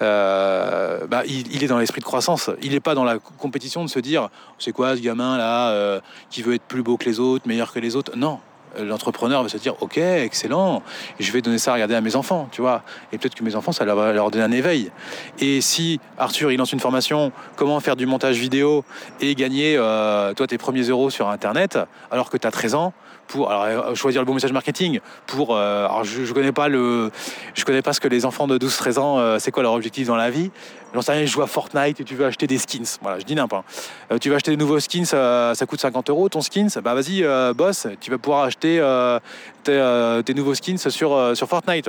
[0.00, 2.50] bah, il, est dans l'esprit de croissance.
[2.62, 4.28] Il n'est pas dans la compétition de se dire,
[4.58, 6.00] c'est quoi ce gamin là,
[6.30, 8.12] qui veut être plus beau que les autres, meilleur que les autres.
[8.16, 8.40] Non,
[8.80, 10.82] l'entrepreneur va se dire ok excellent
[11.18, 12.82] je vais donner ça à regarder à mes enfants tu vois.
[13.12, 14.90] Et peut-être que mes enfants ça va leur donner un éveil.
[15.38, 18.84] Et si Arthur il lance une formation comment faire du montage vidéo
[19.20, 21.78] et gagner euh, toi tes premiers euros sur internet
[22.10, 22.92] alors que tu as 13 ans
[23.28, 27.10] pour euh, choisir le bon message marketing pour euh, alors je, je connais pas le
[27.54, 30.06] je connais pas ce que les enfants de 12 13 ans c'est quoi leur objectif
[30.06, 30.50] dans la vie
[30.94, 32.98] J'en sais rien, je joue à Fortnite et tu veux acheter des skins.
[33.00, 33.64] Voilà, je dis n'importe.
[34.10, 36.68] Euh, tu veux acheter des nouveaux skins, ça, coûte 50 euros ton skins.
[36.82, 39.18] Bah vas-y, euh, boss, tu vas pouvoir acheter euh,
[39.64, 41.88] tes, nouveaux skins sur, sur Fortnite.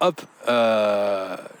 [0.00, 0.20] Hop,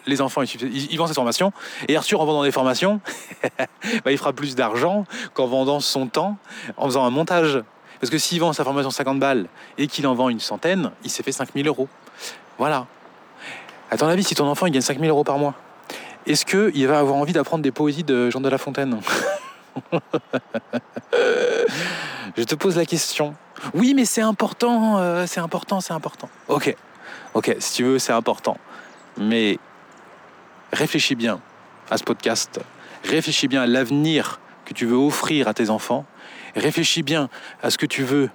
[0.06, 1.52] les enfants, ils, vendent cette formation.
[1.88, 3.00] Et Arthur, en vendant des formations,
[4.04, 6.36] bah, il fera plus d'argent qu'en vendant son temps,
[6.76, 7.60] en faisant un montage.
[8.00, 11.10] Parce que s'il vend sa formation 50 balles et qu'il en vend une centaine, il
[11.10, 11.88] s'est fait 5000 euros.
[12.58, 12.86] Voilà.
[13.90, 15.54] À ton avis, si ton enfant il gagne 5000 euros par mois,
[16.28, 19.00] est-ce qu'il va avoir envie d'apprendre des poésies de Jean de La Fontaine
[22.36, 23.34] Je te pose la question.
[23.74, 26.28] Oui, mais c'est important, euh, c'est important, c'est important.
[26.48, 26.76] Ok,
[27.34, 28.58] ok, si tu veux, c'est important.
[29.16, 29.58] Mais
[30.72, 31.40] réfléchis bien
[31.90, 32.60] à ce podcast.
[33.04, 36.04] Réfléchis bien à l'avenir que tu veux offrir à tes enfants.
[36.54, 37.30] Réfléchis bien
[37.62, 38.28] à ce que tu veux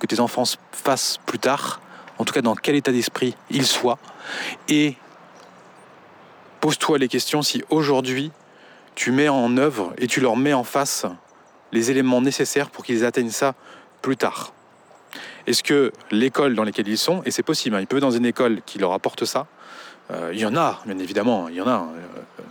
[0.00, 1.80] que tes enfants fassent plus tard.
[2.18, 3.98] En tout cas, dans quel état d'esprit ils soient.
[4.68, 4.96] Et
[6.66, 8.32] Pose-toi les questions si aujourd'hui
[8.96, 11.06] tu mets en œuvre et tu leur mets en face
[11.70, 13.54] les éléments nécessaires pour qu'ils atteignent ça
[14.02, 14.52] plus tard.
[15.46, 18.26] Est-ce que l'école dans laquelle ils sont, et c'est possible, hein, ils peuvent dans une
[18.26, 19.46] école qui leur apporte ça,
[20.10, 22.42] euh, il y en a, bien évidemment, il y en a, euh,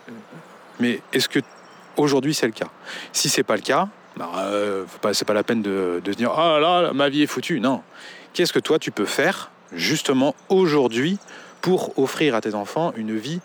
[0.80, 1.40] mais est-ce que
[1.98, 2.70] aujourd'hui c'est le cas?
[3.12, 6.58] Si c'est pas le cas, bah, euh, c'est pas la peine de, se dire ah
[6.62, 7.60] là, ma vie est foutue.
[7.60, 7.82] Non.
[8.32, 11.20] Qu'est-ce que toi tu peux faire justement aujourd'hui
[11.60, 13.42] pour offrir à tes enfants une vie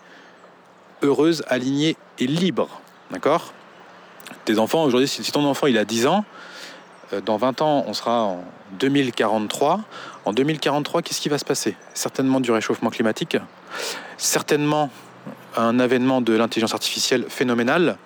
[1.01, 2.81] heureuse, alignée et libre.
[3.11, 3.53] D'accord?
[4.45, 6.25] Tes enfants, aujourd'hui, si ton enfant il a 10 ans,
[7.13, 8.43] euh, dans 20 ans, on sera en
[8.79, 9.81] 2043.
[10.25, 11.75] En 2043, qu'est-ce qui va se passer?
[11.93, 13.37] Certainement du réchauffement climatique,
[14.17, 14.89] certainement
[15.57, 17.97] un avènement de l'intelligence artificielle phénoménal,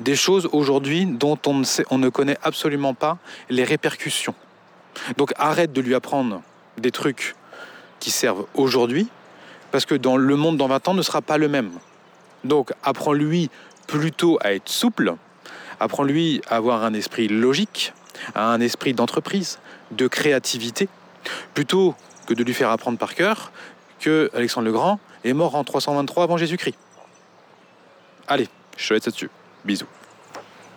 [0.00, 3.18] des choses aujourd'hui dont on ne, sait, on ne connaît absolument pas
[3.50, 4.34] les répercussions.
[5.16, 6.42] Donc arrête de lui apprendre
[6.78, 7.34] des trucs
[7.98, 9.08] qui servent aujourd'hui,
[9.70, 11.70] parce que dans le monde dans 20 ans ne sera pas le même.
[12.44, 13.50] Donc apprends-lui
[13.86, 15.14] plutôt à être souple,
[15.80, 17.92] apprends-lui à avoir un esprit logique,
[18.34, 19.58] à un esprit d'entreprise,
[19.90, 20.88] de créativité,
[21.54, 21.94] plutôt
[22.26, 23.52] que de lui faire apprendre par cœur
[24.00, 26.76] que Alexandre le Grand est mort en 323 avant Jésus-Christ.
[28.26, 29.30] Allez, je te laisse là-dessus.
[29.64, 29.86] Bisous.